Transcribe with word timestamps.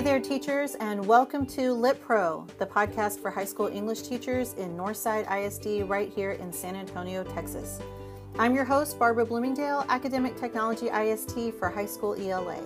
Hey 0.00 0.04
there, 0.04 0.18
teachers, 0.18 0.76
and 0.76 1.06
welcome 1.06 1.44
to 1.48 1.74
Lit 1.74 2.00
Pro, 2.00 2.46
the 2.56 2.64
podcast 2.64 3.20
for 3.20 3.30
high 3.30 3.44
school 3.44 3.66
English 3.66 4.00
teachers 4.00 4.54
in 4.54 4.74
Northside 4.74 5.30
ISD 5.30 5.86
right 5.86 6.10
here 6.10 6.30
in 6.30 6.54
San 6.54 6.74
Antonio, 6.74 7.22
Texas. 7.22 7.80
I'm 8.38 8.54
your 8.54 8.64
host, 8.64 8.98
Barbara 8.98 9.26
Bloomingdale, 9.26 9.84
Academic 9.90 10.40
Technology 10.40 10.86
IST 10.86 11.52
for 11.58 11.68
high 11.68 11.84
school 11.84 12.14
ELA. 12.14 12.56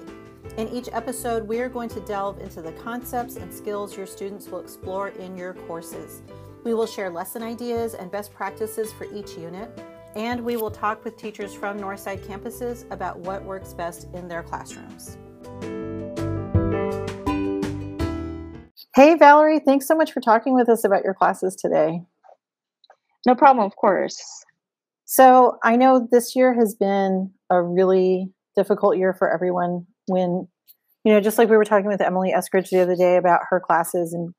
In 0.58 0.68
each 0.68 0.88
episode, 0.92 1.48
we 1.48 1.58
are 1.58 1.68
going 1.68 1.88
to 1.88 2.00
delve 2.02 2.38
into 2.38 2.62
the 2.62 2.70
concepts 2.70 3.34
and 3.34 3.52
skills 3.52 3.96
your 3.96 4.06
students 4.06 4.46
will 4.46 4.60
explore 4.60 5.08
in 5.08 5.36
your 5.36 5.54
courses. 5.54 6.22
We 6.62 6.72
will 6.72 6.86
share 6.86 7.10
lesson 7.10 7.42
ideas 7.42 7.94
and 7.94 8.12
best 8.12 8.32
practices 8.32 8.92
for 8.92 9.12
each 9.12 9.36
unit, 9.36 9.76
and 10.14 10.40
we 10.40 10.56
will 10.56 10.70
talk 10.70 11.02
with 11.02 11.16
teachers 11.16 11.52
from 11.52 11.80
Northside 11.80 12.24
campuses 12.24 12.88
about 12.92 13.18
what 13.18 13.42
works 13.42 13.74
best 13.74 14.06
in 14.14 14.28
their 14.28 14.44
classrooms. 14.44 15.18
Hey, 18.94 19.16
Valerie, 19.16 19.58
thanks 19.58 19.88
so 19.88 19.96
much 19.96 20.12
for 20.12 20.20
talking 20.20 20.54
with 20.54 20.68
us 20.68 20.84
about 20.84 21.02
your 21.02 21.14
classes 21.14 21.56
today. 21.56 22.02
No 23.26 23.34
problem, 23.34 23.66
of 23.66 23.74
course. 23.74 24.16
So, 25.04 25.58
I 25.64 25.74
know 25.74 26.06
this 26.10 26.36
year 26.36 26.54
has 26.54 26.76
been 26.76 27.32
a 27.50 27.60
really 27.60 28.30
difficult 28.54 28.96
year 28.96 29.12
for 29.12 29.32
everyone 29.32 29.86
when, 30.06 30.46
you 31.04 31.12
know, 31.12 31.20
just 31.20 31.38
like 31.38 31.48
we 31.48 31.56
were 31.56 31.64
talking 31.64 31.88
with 31.88 32.00
Emily 32.00 32.32
Eskridge 32.32 32.70
the 32.70 32.80
other 32.80 32.94
day 32.94 33.16
about 33.16 33.40
her 33.50 33.60
classes, 33.60 34.12
and 34.12 34.32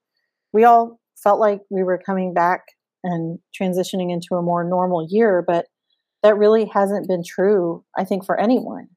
we 0.54 0.64
all 0.64 1.02
felt 1.22 1.42
like 1.42 1.60
we 1.70 1.84
were 1.84 2.02
coming 2.04 2.34
back 2.34 2.62
and 3.04 3.40
transitioning 3.60 4.10
into 4.12 4.36
a 4.36 4.42
more 4.42 4.64
normal 4.64 5.06
year, 5.10 5.44
but 5.46 5.66
that 6.24 6.38
really 6.38 6.66
hasn't 6.74 7.10
been 7.10 7.24
true, 7.28 7.84
I 7.98 8.06
think, 8.06 8.26
for 8.26 8.40
anyone. 8.40 8.88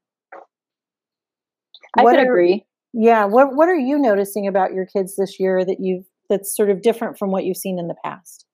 I 1.97 2.03
what 2.03 2.11
could 2.11 2.21
are, 2.21 2.31
agree. 2.31 2.65
Yeah. 2.93 3.25
What 3.25 3.55
What 3.55 3.69
are 3.69 3.75
you 3.75 3.97
noticing 3.99 4.47
about 4.47 4.73
your 4.73 4.85
kids 4.85 5.15
this 5.15 5.39
year 5.39 5.63
that 5.63 5.77
you've 5.79 6.05
that's 6.29 6.55
sort 6.55 6.69
of 6.69 6.81
different 6.81 7.17
from 7.17 7.31
what 7.31 7.43
you've 7.43 7.57
seen 7.57 7.79
in 7.79 7.87
the 7.87 7.95
past? 8.03 8.45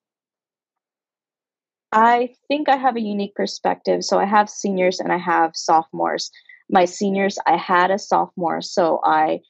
I 1.92 2.34
think 2.48 2.68
I 2.68 2.76
have 2.76 2.96
a 2.96 3.00
unique 3.00 3.34
perspective. 3.34 4.04
So 4.04 4.18
I 4.18 4.26
have 4.26 4.50
seniors 4.50 5.00
and 5.00 5.12
I 5.12 5.18
have 5.18 5.52
sophomores. 5.54 6.30
My 6.68 6.84
seniors, 6.84 7.38
I 7.46 7.56
had 7.56 7.90
a 7.90 7.98
sophomore, 7.98 8.60
so 8.60 9.00
I 9.04 9.40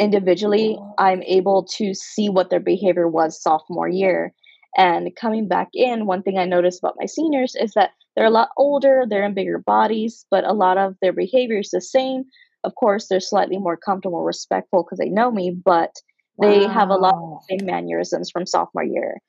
individually 0.00 0.78
I'm 0.98 1.22
able 1.22 1.64
to 1.76 1.94
see 1.94 2.28
what 2.28 2.50
their 2.50 2.60
behavior 2.60 3.06
was 3.06 3.40
sophomore 3.40 3.88
year. 3.88 4.34
And 4.76 5.14
coming 5.16 5.48
back 5.48 5.68
in, 5.74 6.06
one 6.06 6.22
thing 6.22 6.38
I 6.38 6.44
noticed 6.44 6.80
about 6.80 6.96
my 6.98 7.06
seniors 7.06 7.54
is 7.54 7.72
that 7.74 7.90
they're 8.16 8.26
a 8.26 8.30
lot 8.30 8.50
older, 8.56 9.04
they're 9.08 9.24
in 9.24 9.34
bigger 9.34 9.58
bodies, 9.58 10.26
but 10.30 10.44
a 10.44 10.52
lot 10.52 10.78
of 10.78 10.96
their 11.00 11.12
behavior 11.12 11.60
is 11.60 11.70
the 11.70 11.80
same. 11.80 12.24
Of 12.64 12.74
course, 12.74 13.08
they're 13.08 13.20
slightly 13.20 13.58
more 13.58 13.76
comfortable, 13.76 14.22
respectful 14.22 14.82
because 14.82 14.98
they 14.98 15.08
know 15.08 15.30
me, 15.30 15.50
but 15.50 15.94
they 16.40 16.60
wow. 16.60 16.68
have 16.68 16.90
a 16.90 16.96
lot 16.96 17.14
of 17.14 17.20
the 17.20 17.56
same 17.58 17.66
mannerisms 17.66 18.30
from 18.30 18.46
sophomore 18.46 18.84
year. 18.84 19.20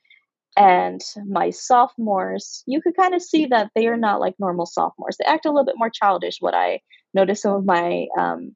And 0.57 1.01
my 1.27 1.49
sophomores, 1.49 2.63
you 2.65 2.81
could 2.81 2.95
kind 2.97 3.13
of 3.13 3.21
see 3.21 3.45
that 3.47 3.71
they 3.73 3.87
are 3.87 3.97
not 3.97 4.19
like 4.19 4.35
normal 4.37 4.65
sophomores. 4.65 5.15
They 5.17 5.25
act 5.25 5.45
a 5.45 5.49
little 5.49 5.65
bit 5.65 5.77
more 5.77 5.89
childish. 5.89 6.37
What 6.39 6.53
I 6.53 6.81
noticed 7.13 7.43
some 7.43 7.53
of 7.53 7.65
my, 7.65 8.07
um, 8.19 8.55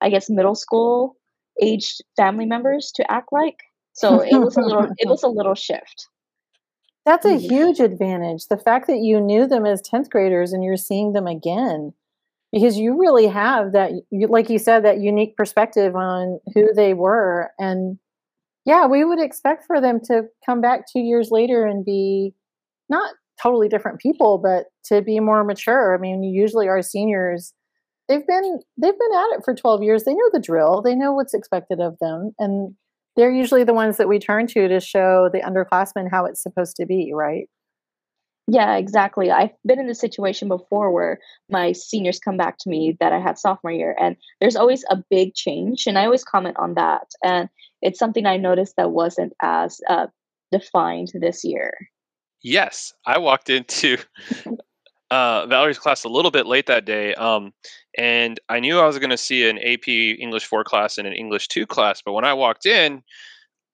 I 0.00 0.10
guess, 0.10 0.28
middle 0.28 0.56
school 0.56 1.16
aged 1.62 2.02
family 2.16 2.46
members 2.46 2.92
to 2.96 3.10
act 3.10 3.28
like. 3.32 3.58
So 3.92 4.20
it 4.20 4.36
was 4.36 4.56
a 4.56 4.60
little, 4.60 4.88
it 4.98 5.08
was 5.08 5.22
a 5.22 5.28
little 5.28 5.54
shift. 5.54 6.08
That's 7.06 7.24
a 7.24 7.30
mm-hmm. 7.30 7.48
huge 7.48 7.80
advantage. 7.80 8.46
The 8.48 8.58
fact 8.58 8.88
that 8.88 8.98
you 8.98 9.20
knew 9.20 9.46
them 9.46 9.64
as 9.64 9.80
10th 9.80 10.10
graders 10.10 10.52
and 10.52 10.64
you're 10.64 10.76
seeing 10.76 11.12
them 11.12 11.28
again 11.28 11.94
because 12.52 12.76
you 12.76 12.98
really 12.98 13.26
have 13.26 13.72
that 13.72 13.92
like 14.28 14.50
you 14.50 14.58
said 14.58 14.84
that 14.84 15.00
unique 15.00 15.36
perspective 15.36 15.94
on 15.94 16.40
who 16.54 16.72
they 16.74 16.94
were. 16.94 17.50
And 17.58 17.98
yeah 18.64 18.86
we 18.86 19.04
would 19.04 19.20
expect 19.20 19.64
for 19.66 19.80
them 19.80 20.00
to 20.04 20.22
come 20.44 20.60
back 20.60 20.84
two 20.90 21.00
years 21.00 21.30
later 21.30 21.66
and 21.66 21.84
be 21.84 22.34
not 22.88 23.14
totally 23.42 23.68
different 23.68 24.00
people 24.00 24.38
but 24.38 24.66
to 24.86 25.02
be 25.02 25.20
more 25.20 25.44
mature. 25.44 25.94
I 25.94 26.00
mean 26.00 26.22
usually 26.22 26.68
our 26.68 26.82
seniors 26.82 27.52
they've 28.08 28.26
been 28.26 28.60
they've 28.80 28.98
been 28.98 29.18
at 29.18 29.38
it 29.38 29.44
for 29.44 29.54
12 29.54 29.82
years. 29.82 30.04
They 30.04 30.14
know 30.14 30.30
the 30.32 30.40
drill. 30.40 30.82
They 30.82 30.94
know 30.94 31.12
what's 31.12 31.34
expected 31.34 31.80
of 31.80 31.96
them. 32.00 32.32
And 32.38 32.74
they're 33.16 33.32
usually 33.32 33.64
the 33.64 33.74
ones 33.74 33.96
that 33.96 34.08
we 34.08 34.18
turn 34.18 34.46
to 34.48 34.68
to 34.68 34.78
show 34.78 35.30
the 35.32 35.40
underclassmen 35.40 36.10
how 36.10 36.26
it's 36.26 36.42
supposed 36.42 36.76
to 36.76 36.86
be 36.86 37.12
right 37.14 37.48
yeah, 38.48 38.76
exactly. 38.76 39.30
I've 39.30 39.50
been 39.66 39.80
in 39.80 39.88
this 39.88 39.98
situation 39.98 40.46
before 40.46 40.92
where 40.92 41.18
my 41.50 41.72
seniors 41.72 42.20
come 42.20 42.36
back 42.36 42.58
to 42.58 42.68
me 42.70 42.96
that 43.00 43.12
I 43.12 43.18
had 43.18 43.38
sophomore 43.38 43.72
year, 43.72 43.96
and 43.98 44.16
there's 44.40 44.54
always 44.54 44.84
a 44.88 45.02
big 45.10 45.34
change. 45.34 45.86
And 45.86 45.98
I 45.98 46.04
always 46.04 46.22
comment 46.22 46.56
on 46.58 46.74
that. 46.74 47.08
And 47.24 47.48
it's 47.82 47.98
something 47.98 48.24
I 48.24 48.36
noticed 48.36 48.74
that 48.76 48.92
wasn't 48.92 49.32
as 49.42 49.80
uh, 49.88 50.06
defined 50.52 51.08
this 51.14 51.44
year. 51.44 51.74
Yes, 52.42 52.94
I 53.04 53.18
walked 53.18 53.50
into 53.50 53.98
uh, 55.10 55.46
Valerie's 55.46 55.80
class 55.80 56.04
a 56.04 56.08
little 56.08 56.30
bit 56.30 56.46
late 56.46 56.66
that 56.66 56.84
day, 56.84 57.14
um, 57.16 57.52
and 57.98 58.38
I 58.48 58.60
knew 58.60 58.78
I 58.78 58.86
was 58.86 58.98
going 58.98 59.10
to 59.10 59.16
see 59.16 59.48
an 59.48 59.58
AP 59.58 59.88
English 59.88 60.46
4 60.46 60.62
class 60.62 60.98
and 60.98 61.08
an 61.08 61.14
English 61.14 61.48
2 61.48 61.66
class. 61.66 62.00
But 62.04 62.12
when 62.12 62.24
I 62.24 62.34
walked 62.34 62.64
in, 62.64 63.02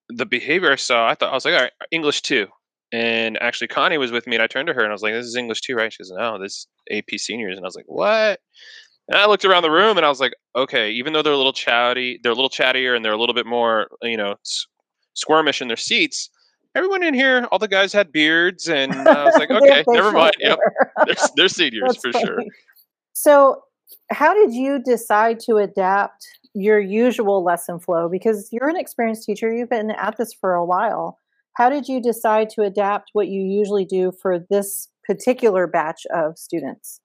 the 0.09 0.25
behavior 0.25 0.73
I 0.73 0.77
saw, 0.77 1.07
I 1.07 1.15
thought 1.15 1.31
I 1.31 1.35
was 1.35 1.45
like, 1.45 1.55
all 1.55 1.61
right, 1.61 1.73
English 1.91 2.23
2 2.23 2.49
and 2.93 3.41
actually, 3.43 3.69
Connie 3.69 3.97
was 3.97 4.13
with 4.13 4.27
me, 4.27 4.37
and 4.37 4.43
I 4.43 4.47
turned 4.47 4.67
to 4.67 4.75
her 4.75 4.83
and 4.83 4.91
I 4.91 4.93
was 4.93 5.03
like, 5.03 5.15
"This 5.15 5.27
is 5.27 5.35
English 5.35 5.63
2, 5.63 5.75
right?" 5.75 5.91
She 5.93 6.03
goes, 6.03 6.13
"No, 6.13 6.39
this 6.39 6.67
AP 6.91 7.17
seniors." 7.17 7.57
And 7.57 7.65
I 7.65 7.69
was 7.69 7.75
like, 7.75 7.87
"What?" 7.89 8.41
And 9.09 9.19
I 9.19 9.27
looked 9.27 9.47
around 9.47 9.63
the 9.63 9.71
room 9.71 9.97
and 9.97 10.05
I 10.05 10.11
was 10.11 10.21
like, 10.21 10.35
"Okay." 10.55 10.91
Even 10.91 11.15
though 11.15 11.23
they're 11.23 11.33
a 11.33 11.39
little 11.39 11.55
chatty, 11.55 12.21
they're 12.23 12.33
a 12.33 12.35
little 12.35 12.51
chattier, 12.51 12.95
and 12.95 13.03
they're 13.03 13.13
a 13.13 13.17
little 13.19 13.35
bit 13.35 13.47
more, 13.47 13.89
you 14.03 14.19
know, 14.19 14.37
squirmish 15.17 15.63
in 15.63 15.69
their 15.69 15.77
seats. 15.77 16.29
Everyone 16.75 17.03
in 17.03 17.15
here, 17.15 17.47
all 17.51 17.59
the 17.59 17.69
guys 17.69 17.93
had 17.95 18.13
beards, 18.13 18.69
and 18.69 18.93
I 18.93 19.25
was 19.25 19.37
like, 19.37 19.51
"Okay, 19.51 19.85
never 19.89 20.13
mind." 20.13 20.35
Yep, 20.39 20.59
they're, 21.07 21.17
they're 21.37 21.49
seniors 21.49 21.97
for 21.97 22.13
funny. 22.13 22.27
sure. 22.27 22.39
So, 23.15 23.63
how 24.11 24.35
did 24.35 24.53
you 24.53 24.79
decide 24.83 25.41
to 25.41 25.57
adapt 25.57 26.27
your 26.53 26.79
usual 26.79 27.43
lesson 27.43 27.79
flow? 27.79 28.11
Because 28.11 28.51
you're 28.53 28.69
an 28.69 28.77
experienced 28.77 29.25
teacher, 29.25 29.51
you've 29.51 29.71
been 29.71 29.93
at 29.93 30.19
this 30.19 30.35
for 30.35 30.53
a 30.55 30.65
while 30.65 31.19
how 31.55 31.69
did 31.69 31.89
you 31.89 32.01
decide 32.01 32.51
to 32.51 32.63
adapt 32.63 33.11
what 33.13 33.29
you 33.29 33.43
usually 33.43 33.85
do 33.85 34.13
for 34.23 34.39
this 34.51 34.89
particular 35.05 35.67
batch 35.67 36.07
of 36.15 36.39
students? 36.39 37.01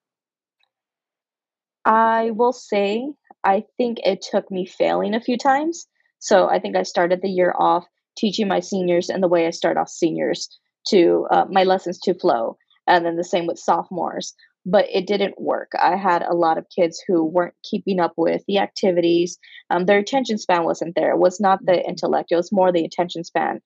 I 1.86 2.32
will 2.32 2.54
say, 2.54 3.14
I 3.44 3.64
think 3.78 4.00
it 4.04 4.22
took 4.22 4.52
me 4.52 4.66
failing 4.66 5.14
a 5.14 5.22
few 5.22 5.38
times. 5.38 5.88
So 6.20 6.50
I 6.50 6.60
think 6.60 6.76
I 6.76 6.84
started 6.84 7.22
the 7.22 7.30
year 7.30 7.54
off 7.58 7.86
teaching 8.18 8.48
my 8.48 8.60
seniors 8.60 9.10
and 9.10 9.24
the 9.24 9.28
way 9.28 9.48
I 9.48 9.52
start 9.52 9.78
off 9.78 9.90
seniors 9.90 10.50
to 10.90 11.28
uh, 11.32 11.46
my 11.50 11.64
lessons 11.64 12.00
to 12.00 12.14
flow. 12.14 12.58
And 12.88 13.06
then 13.06 13.16
the 13.16 13.24
same 13.24 13.48
with 13.48 13.60
sophomores. 13.60 14.34
But 14.66 14.86
it 14.92 15.08
didn't 15.08 15.40
work. 15.40 15.72
I 15.82 15.96
had 15.96 16.24
a 16.24 16.36
lot 16.36 16.58
of 16.58 16.66
kids 16.76 17.02
who 17.08 17.24
weren't 17.24 17.54
keeping 17.64 18.02
up 18.02 18.14
with 18.18 18.44
the 18.48 18.58
activities. 18.58 19.38
Um, 19.70 19.86
their 19.86 20.00
attention 20.00 20.38
span 20.38 20.66
wasn't 20.66 20.96
there. 20.96 21.12
It 21.12 21.20
was 21.20 21.40
not 21.40 21.66
the 21.66 21.74
mm-hmm. 21.74 21.90
intellect, 21.90 22.32
it 22.32 22.36
was 22.36 22.52
more 22.52 22.72
the 22.72 22.84
attention 22.84 23.24
span. 23.24 23.62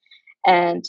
And 0.45 0.83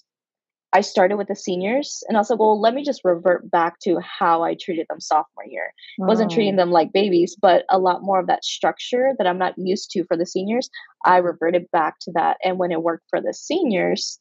I 0.75 0.81
started 0.81 1.17
with 1.17 1.29
the 1.29 1.37
seniors 1.37 2.03
and 2.09 2.17
I 2.17 2.21
was 2.21 2.31
like, 2.31 2.39
well, 2.39 2.59
let 2.59 2.73
me 2.73 2.83
just 2.83 3.03
revert 3.05 3.51
back 3.51 3.79
to 3.81 4.01
how 4.01 4.43
I 4.43 4.55
treated 4.55 4.87
them 4.89 5.01
sophomore 5.01 5.45
year. 5.47 5.75
I 6.01 6.07
wasn't 6.07 6.31
treating 6.31 6.55
mm. 6.55 6.59
them 6.59 6.71
like 6.71 6.95
babies, 6.95 7.37
but 7.41 7.65
a 7.69 7.79
lot 7.79 8.03
more 8.03 8.19
of 8.19 8.27
that 8.29 8.45
structure 8.45 9.12
that 9.19 9.27
I'm 9.27 9.39
not 9.39 9.53
used 9.59 9.91
to 9.91 10.05
for 10.05 10.17
the 10.17 10.25
seniors. 10.25 10.71
I 11.05 11.19
reverted 11.19 11.67
back 11.73 11.97
to 12.03 12.12
that. 12.15 12.39
And 12.43 12.59
when 12.59 12.73
it 12.73 12.83
worked 12.83 13.05
for 13.11 13.21
the 13.21 13.35
seniors, 13.35 14.19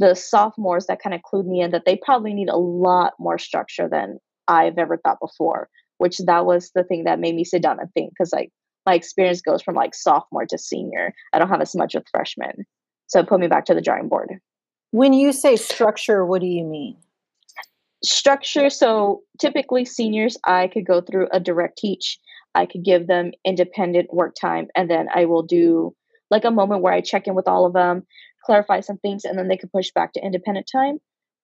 the 0.00 0.14
sophomores 0.14 0.86
that 0.86 1.00
kind 1.00 1.14
of 1.14 1.22
clued 1.22 1.46
me 1.46 1.60
in 1.60 1.70
that 1.70 1.84
they 1.86 1.96
probably 1.96 2.34
need 2.34 2.48
a 2.48 2.58
lot 2.58 3.14
more 3.20 3.38
structure 3.38 3.88
than 3.88 4.18
I've 4.48 4.78
ever 4.78 4.96
thought 4.96 5.20
before, 5.20 5.68
which 5.98 6.18
that 6.18 6.46
was 6.46 6.72
the 6.74 6.82
thing 6.82 7.04
that 7.04 7.20
made 7.20 7.36
me 7.36 7.44
sit 7.44 7.62
down 7.62 7.78
and 7.78 7.92
think 7.94 8.10
because 8.10 8.32
like 8.32 8.50
my 8.86 8.94
experience 8.94 9.40
goes 9.40 9.62
from 9.62 9.76
like 9.76 9.94
sophomore 9.94 10.46
to 10.46 10.58
senior. 10.58 11.14
I 11.32 11.38
don't 11.38 11.48
have 11.48 11.60
as 11.60 11.76
much 11.76 11.94
with 11.94 12.08
freshmen. 12.10 12.64
So 13.06 13.20
it 13.20 13.28
put 13.28 13.38
me 13.38 13.46
back 13.46 13.66
to 13.66 13.74
the 13.74 13.80
drawing 13.80 14.08
board. 14.08 14.40
When 14.96 15.12
you 15.12 15.32
say 15.32 15.56
structure, 15.56 16.24
what 16.24 16.40
do 16.40 16.46
you 16.46 16.64
mean? 16.64 16.96
Structure, 18.02 18.70
so 18.70 19.20
typically 19.38 19.84
seniors, 19.84 20.38
I 20.46 20.68
could 20.68 20.86
go 20.86 21.02
through 21.02 21.28
a 21.32 21.38
direct 21.38 21.76
teach. 21.76 22.18
I 22.54 22.64
could 22.64 22.82
give 22.82 23.06
them 23.06 23.32
independent 23.44 24.14
work 24.14 24.34
time, 24.40 24.68
and 24.74 24.90
then 24.90 25.08
I 25.14 25.26
will 25.26 25.42
do 25.42 25.94
like 26.30 26.46
a 26.46 26.50
moment 26.50 26.80
where 26.80 26.94
I 26.94 27.02
check 27.02 27.26
in 27.26 27.34
with 27.34 27.46
all 27.46 27.66
of 27.66 27.74
them, 27.74 28.06
clarify 28.46 28.80
some 28.80 28.96
things, 28.96 29.26
and 29.26 29.38
then 29.38 29.48
they 29.48 29.58
can 29.58 29.68
push 29.68 29.90
back 29.94 30.14
to 30.14 30.24
independent 30.24 30.66
time. 30.72 30.96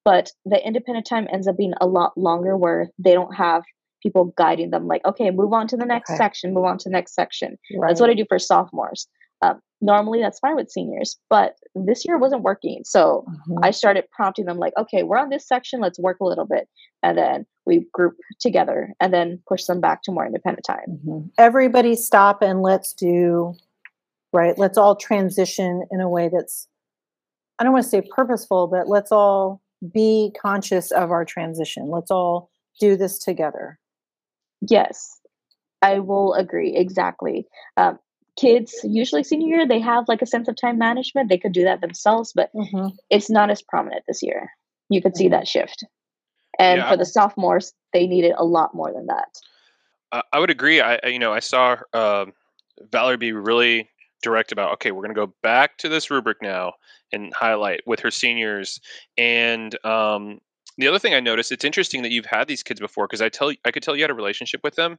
But 0.03 0.31
the 0.45 0.59
independent 0.65 1.05
time 1.05 1.27
ends 1.31 1.47
up 1.47 1.55
being 1.55 1.75
a 1.79 1.85
lot 1.85 2.17
longer 2.17 2.57
where 2.57 2.89
they 2.97 3.13
don't 3.13 3.35
have 3.35 3.61
people 4.01 4.33
guiding 4.35 4.71
them, 4.71 4.87
like, 4.87 5.05
okay, 5.05 5.29
move 5.29 5.53
on 5.53 5.67
to 5.67 5.77
the 5.77 5.85
next 5.85 6.09
okay. 6.09 6.17
section, 6.17 6.55
move 6.55 6.65
on 6.65 6.79
to 6.79 6.89
the 6.89 6.93
next 6.93 7.13
section. 7.13 7.59
Right. 7.77 7.89
That's 7.89 8.01
what 8.01 8.09
I 8.09 8.15
do 8.15 8.25
for 8.27 8.39
sophomores. 8.39 9.07
Um, 9.43 9.59
normally 9.81 10.21
that's 10.21 10.39
fine 10.39 10.55
with 10.55 10.71
seniors, 10.71 11.17
but 11.29 11.55
this 11.75 12.05
year 12.05 12.17
wasn't 12.17 12.43
working. 12.43 12.81
So 12.85 13.25
mm-hmm. 13.27 13.59
I 13.63 13.71
started 13.71 14.05
prompting 14.11 14.45
them, 14.45 14.57
like, 14.57 14.73
okay, 14.77 15.03
we're 15.03 15.17
on 15.17 15.29
this 15.29 15.47
section, 15.47 15.81
let's 15.81 15.99
work 15.99 16.19
a 16.21 16.25
little 16.25 16.45
bit. 16.45 16.67
And 17.01 17.17
then 17.17 17.45
we 17.65 17.85
group 17.93 18.15
together 18.39 18.93
and 19.01 19.13
then 19.13 19.41
push 19.47 19.65
them 19.65 19.81
back 19.81 20.03
to 20.03 20.11
more 20.11 20.25
independent 20.25 20.65
time. 20.65 20.85
Mm-hmm. 20.89 21.27
Everybody 21.37 21.95
stop 21.95 22.41
and 22.41 22.61
let's 22.61 22.93
do 22.93 23.55
right? 24.33 24.57
Let's 24.57 24.77
all 24.77 24.95
transition 24.95 25.85
in 25.91 26.01
a 26.01 26.09
way 26.09 26.29
that's, 26.33 26.67
I 27.59 27.63
don't 27.63 27.71
want 27.71 27.83
to 27.85 27.89
say 27.89 28.01
purposeful, 28.13 28.67
but 28.67 28.89
let's 28.89 29.11
all 29.11 29.61
be 29.93 30.33
conscious 30.41 30.91
of 30.91 31.11
our 31.11 31.23
transition. 31.23 31.89
Let's 31.89 32.11
all 32.11 32.49
do 32.79 32.97
this 32.97 33.19
together. 33.19 33.79
Yes, 34.67 35.19
I 35.81 35.99
will 35.99 36.33
agree. 36.33 36.75
Exactly. 36.75 37.45
Um, 37.77 37.99
kids, 38.37 38.73
usually 38.83 39.23
senior 39.23 39.57
year, 39.57 39.67
they 39.67 39.79
have 39.79 40.05
like 40.07 40.21
a 40.21 40.27
sense 40.27 40.47
of 40.47 40.55
time 40.55 40.77
management. 40.77 41.29
They 41.29 41.37
could 41.37 41.53
do 41.53 41.63
that 41.63 41.81
themselves, 41.81 42.33
but 42.33 42.49
mm-hmm. 42.53 42.87
it's 43.09 43.29
not 43.29 43.49
as 43.49 43.61
prominent 43.61 44.03
this 44.07 44.23
year. 44.23 44.49
You 44.89 45.01
could 45.01 45.15
see 45.15 45.25
mm-hmm. 45.25 45.33
that 45.33 45.47
shift. 45.47 45.85
And 46.59 46.79
yeah. 46.79 46.89
for 46.89 46.97
the 46.97 47.05
sophomores, 47.05 47.73
they 47.93 48.07
needed 48.07 48.33
a 48.37 48.45
lot 48.45 48.75
more 48.75 48.91
than 48.93 49.07
that. 49.07 50.21
I 50.31 50.39
would 50.39 50.51
agree. 50.51 50.79
I, 50.79 50.99
you 51.07 51.17
know, 51.17 51.33
I 51.33 51.39
saw 51.39 51.77
uh, 51.91 52.25
Valerie 52.91 53.17
be 53.17 53.31
really 53.31 53.89
direct 54.21 54.53
about 54.53 54.71
okay 54.71 54.91
we're 54.91 55.03
going 55.03 55.13
to 55.13 55.19
go 55.19 55.33
back 55.43 55.77
to 55.77 55.89
this 55.89 56.09
rubric 56.09 56.37
now 56.41 56.71
and 57.11 57.33
highlight 57.35 57.81
with 57.85 57.99
her 57.99 58.09
seniors 58.09 58.79
and 59.17 59.77
um, 59.85 60.39
the 60.77 60.87
other 60.87 60.99
thing 60.99 61.13
I 61.13 61.19
noticed, 61.19 61.51
it's 61.51 61.63
interesting 61.63 62.01
that 62.03 62.11
you've 62.11 62.25
had 62.25 62.47
these 62.47 62.63
kids 62.63 62.79
before 62.79 63.07
because 63.07 63.21
I 63.21 63.29
tell 63.29 63.51
I 63.65 63.71
could 63.71 63.83
tell 63.83 63.95
you 63.95 64.03
had 64.03 64.09
a 64.09 64.15
relationship 64.15 64.61
with 64.63 64.75
them, 64.75 64.97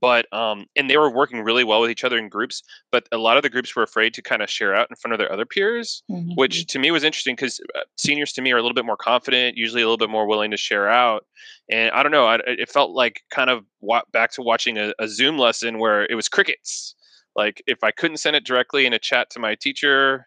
but 0.00 0.32
um, 0.32 0.66
and 0.76 0.88
they 0.88 0.96
were 0.96 1.10
working 1.10 1.42
really 1.42 1.64
well 1.64 1.80
with 1.80 1.90
each 1.90 2.04
other 2.04 2.18
in 2.18 2.28
groups. 2.28 2.62
But 2.90 3.06
a 3.12 3.18
lot 3.18 3.36
of 3.36 3.42
the 3.42 3.50
groups 3.50 3.74
were 3.74 3.82
afraid 3.82 4.14
to 4.14 4.22
kind 4.22 4.42
of 4.42 4.50
share 4.50 4.74
out 4.74 4.88
in 4.90 4.96
front 4.96 5.12
of 5.12 5.18
their 5.18 5.32
other 5.32 5.46
peers, 5.46 6.02
mm-hmm. 6.10 6.32
which 6.34 6.66
to 6.66 6.78
me 6.78 6.90
was 6.90 7.04
interesting 7.04 7.34
because 7.34 7.60
uh, 7.74 7.80
seniors 7.96 8.32
to 8.32 8.42
me 8.42 8.52
are 8.52 8.58
a 8.58 8.62
little 8.62 8.74
bit 8.74 8.86
more 8.86 8.96
confident, 8.96 9.56
usually 9.56 9.82
a 9.82 9.86
little 9.86 9.98
bit 9.98 10.10
more 10.10 10.26
willing 10.26 10.50
to 10.50 10.56
share 10.56 10.88
out. 10.88 11.26
And 11.70 11.90
I 11.92 12.02
don't 12.02 12.12
know, 12.12 12.26
I, 12.26 12.38
it 12.46 12.70
felt 12.70 12.92
like 12.92 13.22
kind 13.30 13.50
of 13.50 13.64
wa- 13.80 14.02
back 14.12 14.32
to 14.32 14.42
watching 14.42 14.78
a, 14.78 14.92
a 14.98 15.08
Zoom 15.08 15.38
lesson 15.38 15.78
where 15.78 16.04
it 16.04 16.14
was 16.14 16.28
crickets 16.28 16.94
like 17.36 17.62
if 17.66 17.82
I 17.84 17.90
couldn't 17.90 18.18
send 18.18 18.36
it 18.36 18.44
directly 18.44 18.86
in 18.86 18.92
a 18.92 18.98
chat 18.98 19.30
to 19.30 19.40
my 19.40 19.54
teacher, 19.54 20.26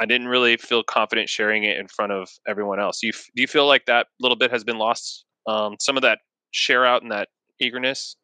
I 0.00 0.06
didn't 0.06 0.28
really 0.28 0.56
feel 0.56 0.82
confident 0.82 1.28
sharing 1.28 1.64
it 1.64 1.76
in 1.76 1.88
front 1.88 2.12
of 2.12 2.28
everyone 2.46 2.80
else. 2.80 3.00
Do 3.00 3.08
you, 3.08 3.12
do 3.12 3.42
you 3.42 3.48
feel 3.48 3.66
like 3.66 3.86
that 3.86 4.06
little 4.20 4.36
bit 4.36 4.50
has 4.50 4.64
been 4.64 4.78
lost? 4.78 5.24
Um, 5.46 5.76
some 5.80 5.96
of 5.96 6.02
that 6.02 6.20
share 6.50 6.86
out 6.86 7.02
and 7.02 7.10
that 7.10 7.28
eagerness? 7.60 8.16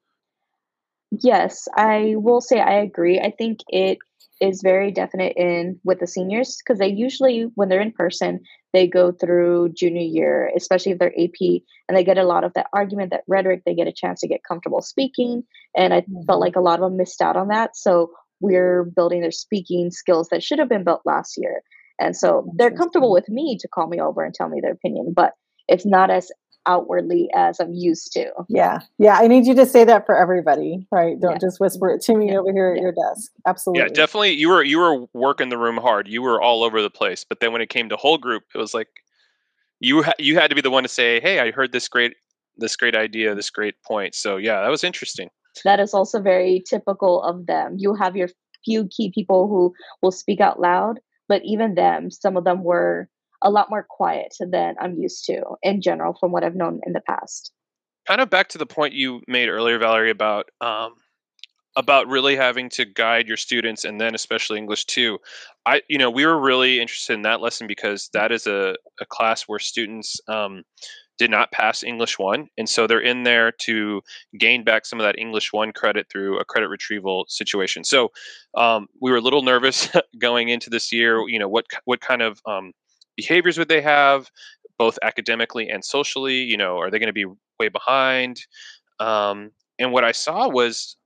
Yes, 1.23 1.69
I 1.77 2.15
will 2.17 2.41
say 2.41 2.61
I 2.61 2.75
agree. 2.75 3.21
I 3.21 3.31
think 3.31 3.61
it 3.69 3.99
is 4.41 4.63
very 4.63 4.91
definite 4.91 5.37
in 5.37 5.79
with 5.85 6.01
the 6.01 6.07
seniors 6.07 6.59
because 6.59 6.79
they 6.79 6.89
usually 6.89 7.51
when 7.55 7.69
they're 7.69 7.81
in 7.81 7.93
person 7.93 8.41
they 8.73 8.87
go 8.87 9.13
through 9.13 9.69
junior 9.75 10.03
year 10.03 10.51
especially 10.57 10.93
if 10.93 10.99
they're 10.99 11.15
ap 11.19 11.61
and 11.89 11.97
they 11.97 12.03
get 12.03 12.19
a 12.19 12.25
lot 12.25 12.43
of 12.43 12.53
that 12.55 12.67
argument 12.73 13.11
that 13.11 13.23
rhetoric 13.29 13.63
they 13.65 13.75
get 13.75 13.87
a 13.87 13.93
chance 13.93 14.21
to 14.21 14.29
get 14.29 14.43
comfortable 14.47 14.83
speaking 14.83 15.45
and 15.77 15.95
i 15.95 16.01
mm-hmm. 16.01 16.23
felt 16.27 16.41
like 16.41 16.57
a 16.57 16.61
lot 16.61 16.81
of 16.81 16.81
them 16.81 16.97
missed 16.97 17.23
out 17.23 17.37
on 17.37 17.49
that 17.49 17.77
so 17.77 18.11
we're 18.45 18.85
building 18.85 19.21
their 19.21 19.31
speaking 19.31 19.91
skills 19.91 20.29
that 20.31 20.43
should 20.43 20.59
have 20.59 20.69
been 20.69 20.85
built 20.85 21.01
last 21.05 21.35
year 21.37 21.63
and 22.01 22.17
so 22.17 22.51
they're 22.57 22.71
comfortable 22.71 23.13
with 23.13 23.29
me 23.29 23.57
to 23.61 23.69
call 23.69 23.87
me 23.87 24.01
over 24.01 24.23
and 24.25 24.35
tell 24.35 24.49
me 24.49 24.61
their 24.61 24.73
opinion 24.73 25.13
but 25.15 25.33
it's 25.69 25.87
not 25.87 26.11
as 26.11 26.31
outwardly 26.67 27.29
as 27.35 27.61
I'm 27.61 27.73
used 27.73 28.13
to. 28.13 28.31
Yeah. 28.49 28.81
Yeah. 28.99 29.19
I 29.19 29.27
need 29.27 29.47
you 29.47 29.55
to 29.55 29.67
say 29.67 29.85
that 29.85 30.07
for 30.07 30.17
everybody, 30.17 30.87
right? 30.91 31.19
Don't 31.21 31.33
yeah. 31.33 31.39
just 31.39 31.61
whisper 31.61 31.91
it 31.91 32.01
to 32.03 32.15
me 32.15 32.31
yeah. 32.31 32.39
over 32.39 32.53
here 32.53 32.73
at 32.73 32.77
yeah. 32.77 32.83
your 32.83 32.93
desk. 32.93 33.31
Absolutely. 33.47 33.83
Yeah, 33.83 33.89
definitely. 33.89 34.33
You 34.33 34.49
were 34.49 34.63
you 34.63 34.79
were 34.79 35.07
working 35.13 35.49
the 35.49 35.59
room 35.59 35.77
hard. 35.77 36.09
You 36.09 36.23
were 36.23 36.41
all 36.41 36.63
over 36.63 36.83
the 36.83 36.91
place. 36.91 37.25
But 37.29 37.41
then 37.41 37.53
when 37.53 37.61
it 37.61 37.69
came 37.69 37.89
to 37.89 37.97
whole 37.97 38.19
group, 38.19 38.45
it 38.55 38.59
was 38.59 38.75
like 38.75 38.89
you 39.81 40.03
ha- 40.03 40.15
you 40.19 40.39
had 40.39 40.49
to 40.49 40.55
be 40.55 40.63
the 40.63 40.71
one 40.71 40.83
to 40.83 40.89
say, 40.89 41.21
"Hey, 41.21 41.41
I 41.41 41.51
heard 41.51 41.73
this 41.73 41.89
great 41.89 42.15
this 42.57 42.77
great 42.77 42.97
idea, 42.97 43.35
this 43.35 43.51
great 43.51 43.75
point." 43.83 44.15
So, 44.15 44.37
yeah, 44.37 44.63
that 44.63 44.69
was 44.69 44.85
interesting. 44.85 45.29
That 45.65 45.81
is 45.81 45.95
also 45.95 46.21
very 46.21 46.63
typical 46.69 47.23
of 47.23 47.47
them. 47.47 47.77
You 47.79 47.95
have 47.95 48.17
your 48.17 48.29
few 48.65 48.89
key 48.89 49.13
people 49.15 49.49
who 49.49 49.75
will 50.03 50.11
speak 50.11 50.41
out 50.41 50.61
loud, 50.61 51.01
but 51.29 51.43
even 51.45 51.75
them, 51.75 52.11
some 52.11 52.37
of 52.37 52.45
them 52.45 52.65
were 52.65 53.09
a 53.43 53.51
lot 53.51 53.71
more 53.71 53.87
quiet 53.89 54.35
than 54.41 54.75
I'm 54.81 54.95
used 54.95 55.25
to 55.27 55.43
in 55.63 55.83
general 55.83 56.17
from 56.19 56.33
what 56.33 56.45
I've 56.45 56.57
known 56.57 56.81
in 56.87 56.93
the 56.93 57.03
past. 57.03 57.53
Kind 58.07 58.21
of 58.21 58.31
back 58.31 58.49
to 58.51 58.59
the 58.59 58.67
point 58.67 58.95
you 58.95 59.21
made 59.29 59.49
earlier, 59.49 59.79
Valerie, 59.79 60.11
about 60.11 60.51
um, 60.61 60.95
about 61.77 62.09
really 62.09 62.37
having 62.37 62.69
to 62.71 62.85
guide 62.85 63.27
your 63.27 63.37
students 63.37 63.85
and 63.85 64.01
then 64.01 64.15
especially 64.15 64.59
English 64.59 64.85
2. 64.87 65.19
I, 65.67 65.83
you 65.89 65.99
know, 65.99 66.11
we 66.11 66.25
were 66.25 66.39
really 66.39 66.81
interested 66.81 67.15
in 67.15 67.23
that 67.23 67.41
lesson 67.41 67.67
because 67.67 68.11
that 68.13 68.31
is 68.31 68.47
a, 68.47 68.77
a 69.01 69.07
class 69.07 69.43
where 69.43 69.59
students 69.59 70.21
um, 70.29 70.63
did 71.19 71.31
not 71.31 71.53
pass 71.53 71.83
English 71.83 72.19
one, 72.19 72.49
and 72.59 72.69
so 72.69 72.87
they're 72.87 73.01
in 73.01 73.23
there 73.23 73.53
to 73.63 74.03
gain 74.39 74.65
back 74.65 74.85
some 74.87 74.99
of 75.01 75.05
that 75.05 75.19
English 75.19 75.53
one 75.53 75.73
credit 75.73 76.07
through 76.11 76.39
a 76.39 76.45
credit 76.45 76.69
retrieval 76.69 77.25
situation. 77.29 77.85
So 77.85 78.11
um, 78.57 78.89
we 79.01 79.11
were 79.11 79.19
a 79.19 79.23
little 79.23 79.43
nervous 79.43 79.89
going 80.19 80.49
into 80.49 80.71
this 80.71 80.93
year. 80.93 81.21
You 81.29 81.39
know, 81.39 81.49
what 81.49 81.67
what 81.85 82.01
kind 82.01 82.23
of 82.23 82.41
um, 82.47 82.73
behaviors 83.17 83.59
would 83.59 83.69
they 83.69 83.81
have, 83.81 84.31
both 84.79 84.99
academically 85.03 85.69
and 85.69 85.85
socially? 85.85 86.43
You 86.43 86.57
know, 86.57 86.79
are 86.79 86.91
they 86.91 86.99
going 86.99 87.07
to 87.09 87.13
be 87.13 87.27
way 87.59 87.69
behind? 87.69 88.41
Um, 89.01 89.51
and 89.79 89.93
what 89.93 90.05
I 90.05 90.13
saw 90.13 90.49
was, 90.49 90.97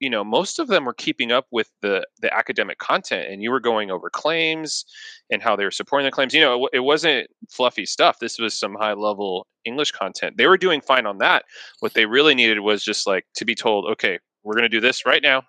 you 0.00 0.10
know, 0.10 0.24
most 0.24 0.58
of 0.58 0.68
them 0.68 0.84
were 0.84 0.94
keeping 0.94 1.32
up 1.32 1.46
with 1.50 1.70
the 1.82 2.06
the 2.20 2.32
academic 2.34 2.78
content, 2.78 3.30
and 3.30 3.42
you 3.42 3.50
were 3.50 3.60
going 3.60 3.90
over 3.90 4.10
claims 4.10 4.84
and 5.30 5.42
how 5.42 5.56
they 5.56 5.64
were 5.64 5.70
supporting 5.70 6.06
the 6.06 6.10
claims. 6.10 6.34
You 6.34 6.40
know, 6.40 6.66
it, 6.66 6.70
it 6.74 6.80
wasn't 6.80 7.28
fluffy 7.50 7.86
stuff. 7.86 8.18
This 8.18 8.38
was 8.38 8.58
some 8.58 8.74
high 8.74 8.94
level 8.94 9.46
English 9.64 9.92
content. 9.92 10.36
They 10.36 10.46
were 10.46 10.58
doing 10.58 10.80
fine 10.80 11.06
on 11.06 11.18
that. 11.18 11.44
What 11.80 11.94
they 11.94 12.06
really 12.06 12.34
needed 12.34 12.60
was 12.60 12.84
just 12.84 13.06
like 13.06 13.24
to 13.36 13.44
be 13.44 13.54
told, 13.54 13.86
okay, 13.92 14.18
we're 14.44 14.54
going 14.54 14.62
to 14.62 14.68
do 14.68 14.80
this 14.80 15.06
right 15.06 15.22
now 15.22 15.42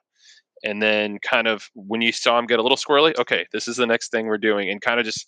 and 0.64 0.82
then 0.82 1.20
kind 1.20 1.48
of 1.48 1.70
when 1.76 2.02
you 2.02 2.12
saw 2.12 2.38
him 2.38 2.46
get 2.46 2.60
a 2.60 2.62
little 2.62 2.78
squirrely 2.78 3.18
okay 3.18 3.46
this 3.52 3.68
is 3.68 3.78
the 3.78 3.86
next 3.86 4.12
thing 4.12 4.28
we're 4.28 4.38
doing 4.38 4.70
and 4.70 4.82
kind 4.82 5.00
of 5.00 5.06
just 5.06 5.28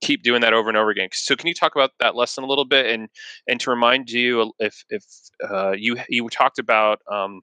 keep 0.00 0.22
doing 0.22 0.40
that 0.40 0.52
over 0.52 0.68
and 0.68 0.78
over 0.78 0.90
again 0.90 1.08
so 1.12 1.34
can 1.34 1.46
you 1.46 1.54
talk 1.54 1.74
about 1.74 1.90
that 1.98 2.14
lesson 2.14 2.44
a 2.44 2.46
little 2.46 2.64
bit 2.64 2.86
and 2.86 3.08
and 3.48 3.60
to 3.60 3.70
remind 3.70 4.10
you 4.10 4.52
if 4.58 4.84
if 4.90 5.04
uh, 5.48 5.72
you 5.72 5.96
you 6.08 6.28
talked 6.28 6.58
about 6.58 7.00
um, 7.10 7.40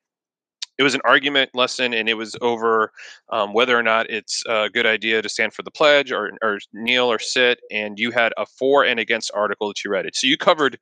it 0.78 0.84
was 0.84 0.96
an 0.96 1.02
argument 1.06 1.50
lesson 1.54 1.94
and 1.94 2.10
it 2.10 2.16
was 2.16 2.36
over 2.42 2.92
um, 3.32 3.54
whether 3.54 3.78
or 3.78 3.84
not 3.84 4.10
it's 4.10 4.44
a 4.48 4.70
good 4.70 4.86
idea 4.86 5.22
to 5.22 5.30
stand 5.30 5.54
for 5.54 5.64
the 5.64 5.72
pledge 5.72 6.12
or, 6.12 6.32
or 6.44 6.60
kneel 6.74 7.12
or 7.12 7.20
sit 7.20 7.60
and 7.72 7.98
you 8.00 8.12
had 8.12 8.34
a 8.38 8.46
for 8.46 8.84
and 8.84 9.00
against 9.00 9.32
article 9.34 9.68
that 9.68 9.84
you 9.84 9.92
read 9.92 10.06
it. 10.06 10.16
So 10.16 10.28
you 10.28 10.38
covered 10.38 10.78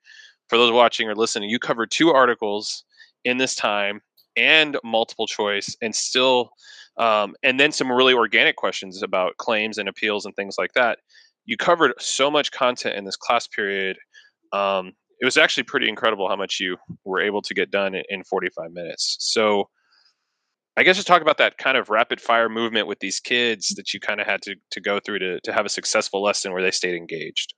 for 0.50 0.58
those 0.58 0.72
watching 0.72 1.08
or 1.08 1.16
listening 1.16 1.50
you 1.50 1.60
covered 1.60 1.92
two 1.92 2.12
articles 2.12 2.84
in 3.24 3.38
this 3.38 3.56
time 3.56 4.02
and 4.36 4.78
multiple 4.84 5.28
choice 5.28 5.76
and 5.82 5.96
still 5.96 6.52
um, 6.98 7.36
and 7.42 7.60
then 7.60 7.72
some 7.72 7.92
really 7.92 8.14
organic 8.14 8.56
questions 8.56 9.02
about 9.02 9.38
claims 9.38 9.78
and 9.78 9.90
appeals 9.90 10.26
and 10.26 10.36
things 10.36 10.56
like 10.60 10.74
that. 10.74 11.00
You 11.46 11.58
covered 11.58 11.94
so 12.00 12.30
much 12.30 12.52
content 12.52 12.96
in 12.96 13.04
this 13.04 13.16
class 13.16 13.48
period 13.48 13.98
um, 14.54 14.94
it 15.20 15.26
was 15.26 15.38
actually 15.38 15.64
pretty 15.64 15.88
incredible 15.88 16.28
how 16.28 16.36
much 16.36 16.60
you 16.60 16.78
were 17.06 17.22
able 17.22 17.42
to 17.42 17.54
get 17.54 17.72
done 17.72 17.96
in 17.96 18.24
45 18.24 18.72
minutes. 18.72 19.16
So 19.20 19.70
i 20.78 20.84
guess 20.84 20.96
just 20.96 21.08
talk 21.08 21.22
about 21.22 21.38
that 21.38 21.58
kind 21.58 21.78
of 21.78 21.90
rapid 21.90 22.20
fire 22.20 22.50
movement 22.50 22.88
with 22.88 23.00
these 23.00 23.20
kids 23.20 23.70
that 23.76 23.94
you 23.94 24.00
kind 24.00 24.20
of 24.20 24.28
had 24.28 24.42
to, 24.42 24.56
to 24.72 24.82
go 24.82 25.00
through 25.00 25.20
to, 25.20 25.40
to 25.42 25.54
have 25.54 25.66
a 25.66 25.70
successful 25.70 26.22
lesson 26.22 26.52
where 26.52 26.62
they 26.62 26.72
stayed 26.72 26.96
engaged 26.96 27.54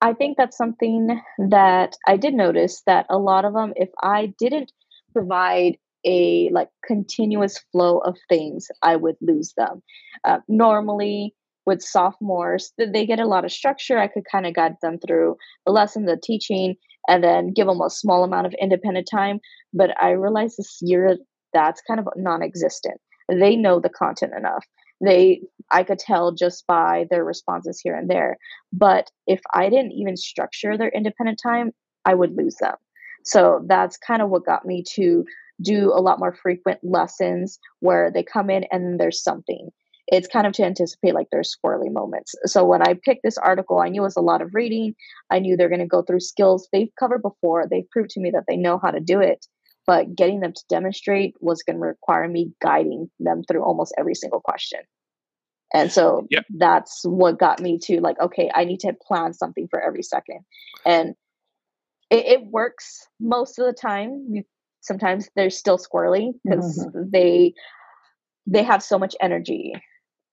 i 0.00 0.12
think 0.12 0.36
that's 0.36 0.56
something 0.56 1.20
that 1.50 1.96
i 2.06 2.16
did 2.16 2.34
notice 2.34 2.82
that 2.86 3.06
a 3.10 3.18
lot 3.18 3.44
of 3.44 3.54
them 3.54 3.72
if 3.76 3.90
i 4.02 4.32
didn't 4.38 4.72
provide 5.12 5.76
a 6.04 6.50
like 6.52 6.68
continuous 6.86 7.58
flow 7.72 7.98
of 7.98 8.16
things, 8.28 8.68
I 8.82 8.96
would 8.96 9.16
lose 9.20 9.52
them. 9.56 9.82
Uh, 10.24 10.38
normally, 10.48 11.34
with 11.66 11.82
sophomores, 11.82 12.72
they 12.78 13.06
get 13.06 13.20
a 13.20 13.26
lot 13.26 13.44
of 13.44 13.52
structure. 13.52 13.98
I 13.98 14.08
could 14.08 14.24
kind 14.30 14.46
of 14.46 14.54
guide 14.54 14.76
them 14.82 14.98
through 14.98 15.36
the 15.66 15.72
lesson, 15.72 16.06
the 16.06 16.18
teaching, 16.22 16.76
and 17.06 17.22
then 17.22 17.52
give 17.52 17.66
them 17.66 17.80
a 17.80 17.90
small 17.90 18.24
amount 18.24 18.46
of 18.46 18.54
independent 18.60 19.08
time. 19.10 19.40
But 19.72 19.90
I 20.02 20.10
realized 20.10 20.56
this 20.56 20.78
year 20.80 21.18
that's 21.52 21.82
kind 21.82 22.00
of 22.00 22.08
non-existent. 22.16 23.00
They 23.28 23.56
know 23.56 23.80
the 23.80 23.88
content 23.88 24.32
enough. 24.36 24.66
They, 25.02 25.42
I 25.70 25.82
could 25.82 25.98
tell 25.98 26.32
just 26.32 26.66
by 26.66 27.06
their 27.10 27.24
responses 27.24 27.80
here 27.82 27.94
and 27.94 28.10
there. 28.10 28.36
But 28.72 29.10
if 29.26 29.40
I 29.54 29.68
didn't 29.70 29.92
even 29.92 30.16
structure 30.16 30.76
their 30.76 30.90
independent 30.90 31.40
time, 31.42 31.72
I 32.04 32.14
would 32.14 32.36
lose 32.36 32.56
them. 32.60 32.74
So 33.24 33.64
that's 33.66 33.96
kind 33.96 34.22
of 34.22 34.30
what 34.30 34.46
got 34.46 34.66
me 34.66 34.84
to 34.94 35.24
do 35.62 35.92
a 35.92 36.00
lot 36.00 36.18
more 36.18 36.34
frequent 36.34 36.80
lessons 36.82 37.58
where 37.80 38.10
they 38.10 38.22
come 38.22 38.50
in 38.50 38.64
and 38.70 38.98
there's 38.98 39.22
something. 39.22 39.70
It's 40.06 40.26
kind 40.26 40.46
of 40.46 40.52
to 40.54 40.64
anticipate 40.64 41.14
like 41.14 41.28
their 41.30 41.42
squirrely 41.42 41.92
moments. 41.92 42.34
So 42.46 42.64
when 42.64 42.82
I 42.82 42.94
picked 43.04 43.22
this 43.22 43.38
article, 43.38 43.78
I 43.78 43.88
knew 43.88 44.00
it 44.00 44.04
was 44.04 44.16
a 44.16 44.22
lot 44.22 44.42
of 44.42 44.54
reading. 44.54 44.94
I 45.30 45.38
knew 45.38 45.56
they're 45.56 45.68
going 45.68 45.80
to 45.80 45.86
go 45.86 46.02
through 46.02 46.20
skills 46.20 46.68
they've 46.72 46.92
covered 46.98 47.22
before. 47.22 47.66
They've 47.70 47.88
proved 47.90 48.10
to 48.10 48.20
me 48.20 48.30
that 48.32 48.44
they 48.48 48.56
know 48.56 48.78
how 48.78 48.90
to 48.90 49.00
do 49.00 49.20
it. 49.20 49.46
But 49.86 50.14
getting 50.14 50.40
them 50.40 50.52
to 50.52 50.62
demonstrate 50.68 51.34
was 51.40 51.62
going 51.62 51.76
to 51.76 51.86
require 51.86 52.28
me 52.28 52.52
guiding 52.62 53.10
them 53.18 53.42
through 53.42 53.64
almost 53.64 53.94
every 53.98 54.14
single 54.14 54.40
question. 54.40 54.80
And 55.72 55.90
so 55.90 56.26
yep. 56.30 56.44
that's 56.50 57.02
what 57.04 57.38
got 57.38 57.60
me 57.60 57.78
to 57.84 58.00
like, 58.00 58.20
okay, 58.20 58.50
I 58.54 58.64
need 58.64 58.80
to 58.80 58.92
plan 58.92 59.32
something 59.32 59.68
for 59.70 59.80
every 59.80 60.02
second. 60.02 60.40
And 60.84 61.14
it, 62.10 62.26
it 62.26 62.46
works 62.46 63.06
most 63.20 63.58
of 63.58 63.66
the 63.66 63.72
time. 63.72 64.44
sometimes 64.80 65.28
they're 65.36 65.50
still 65.50 65.78
squirrely 65.78 66.32
because 66.44 66.84
mm-hmm. 66.84 67.10
they 67.10 67.54
they 68.46 68.62
have 68.62 68.82
so 68.82 68.98
much 68.98 69.14
energy 69.20 69.74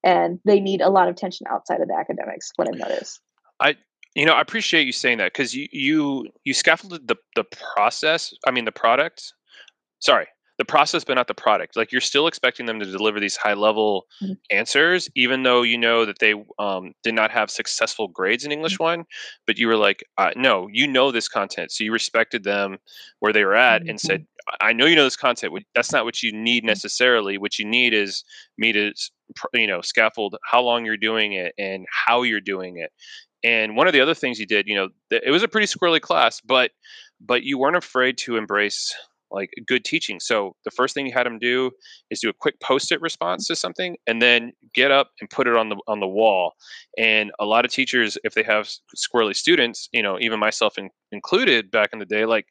and 0.03 0.39
they 0.45 0.59
need 0.59 0.81
a 0.81 0.89
lot 0.89 1.07
of 1.07 1.15
attention 1.15 1.45
outside 1.49 1.81
of 1.81 1.87
the 1.87 1.95
academics 1.95 2.51
what 2.55 2.67
i've 2.67 2.79
noticed 2.79 3.19
i 3.59 3.75
you 4.17 4.25
know 4.25 4.33
i 4.33 4.41
appreciate 4.41 4.86
you 4.86 4.91
saying 4.91 5.19
that 5.19 5.31
because 5.31 5.53
you 5.53 5.67
you 5.71 6.27
you 6.43 6.53
scaffolded 6.53 7.07
the 7.07 7.15
the 7.36 7.43
process 7.43 8.33
i 8.45 8.51
mean 8.51 8.65
the 8.65 8.71
product 8.71 9.33
sorry 10.00 10.27
the 10.57 10.65
process 10.65 11.03
but 11.03 11.13
not 11.13 11.27
the 11.27 11.36
product 11.36 11.75
like 11.75 11.91
you're 11.91 12.01
still 12.01 12.25
expecting 12.25 12.65
them 12.65 12.79
to 12.79 12.86
deliver 12.86 13.19
these 13.19 13.38
high 13.38 13.53
level 13.53 14.07
mm-hmm. 14.21 14.33
answers 14.50 15.07
even 15.15 15.43
though 15.43 15.62
you 15.62 15.77
know 15.77 16.03
that 16.03 16.17
they 16.19 16.33
um, 16.57 16.93
did 17.03 17.13
not 17.13 17.29
have 17.29 17.51
successful 17.51 18.07
grades 18.07 18.43
in 18.43 18.51
english 18.51 18.74
mm-hmm. 18.74 18.83
one 18.83 19.05
but 19.45 19.57
you 19.57 19.67
were 19.67 19.77
like 19.77 20.03
uh, 20.17 20.31
no 20.36 20.67
you 20.71 20.88
know 20.88 21.12
this 21.12 21.29
content 21.29 21.71
so 21.71 21.83
you 21.83 21.93
respected 21.93 22.43
them 22.43 22.77
where 23.19 23.31
they 23.31 23.45
were 23.45 23.55
at 23.55 23.81
mm-hmm. 23.81 23.91
and 23.91 24.01
said 24.01 24.25
i 24.62 24.74
know 24.74 24.86
you 24.86 24.95
know 24.95 25.03
this 25.03 25.15
content 25.15 25.53
that's 25.75 25.91
not 25.91 26.05
what 26.05 26.24
you 26.24 26.31
need 26.31 26.62
mm-hmm. 26.62 26.69
necessarily 26.69 27.38
what 27.38 27.59
you 27.59 27.65
need 27.65 27.93
is 27.93 28.24
me 28.57 28.71
to 28.71 28.91
you 29.53 29.67
know 29.67 29.81
scaffold 29.81 30.36
how 30.43 30.62
long 30.62 30.86
you're 30.86 30.97
doing 30.97 31.33
it 31.33 31.53
and 31.59 31.86
how 31.91 32.24
you're 32.24 32.41
doing 32.41 32.77
it 32.77 32.91
and 33.44 33.75
one 33.75 33.88
of 33.88 33.94
the 33.94 34.01
other 34.01 34.13
things 34.13 34.39
you 34.39 34.46
did 34.46 34.67
you 34.67 34.75
know 34.75 34.89
it 35.12 35.32
was 35.32 35.44
a 35.44 35.48
pretty 35.48 35.67
squirrely 35.67 36.01
class 36.01 36.41
but 36.41 36.72
but 37.20 37.44
you 37.44 37.58
weren't 37.58 37.75
afraid 37.75 38.17
to 38.17 38.38
embrace 38.38 38.94
like 39.32 39.50
good 39.65 39.84
teaching. 39.84 40.20
So 40.20 40.56
the 40.63 40.72
first 40.72 40.94
thing 40.94 41.06
you 41.06 41.13
had 41.13 41.25
them 41.25 41.39
do 41.39 41.72
is 42.10 42.20
do 42.20 42.29
a 42.29 42.34
quick 42.34 42.60
post-it 42.62 43.01
response 43.01 43.48
to 43.48 43.56
something, 43.56 43.98
and 44.08 44.22
then 44.22 44.53
get 44.74 44.91
up 44.91 45.12
and 45.20 45.29
put 45.29 45.48
it 45.48 45.56
on 45.56 45.70
the 45.70 45.77
on 45.88 46.00
the 46.00 46.08
wall. 46.08 46.53
And 46.98 47.32
a 47.39 47.46
lot 47.46 47.65
of 47.65 47.72
teachers, 47.72 48.17
if 48.24 48.34
they 48.34 48.44
have 48.44 48.70
squirrely 48.96 49.36
students, 49.36 49.89
you 49.91 50.01
know, 50.01 50.17
even 50.20 50.39
myself 50.39 50.77
in, 50.77 50.89
included, 51.12 51.72
back 51.72 51.89
in 51.94 52.00
the 52.00 52.06
day, 52.06 52.25
like. 52.25 52.48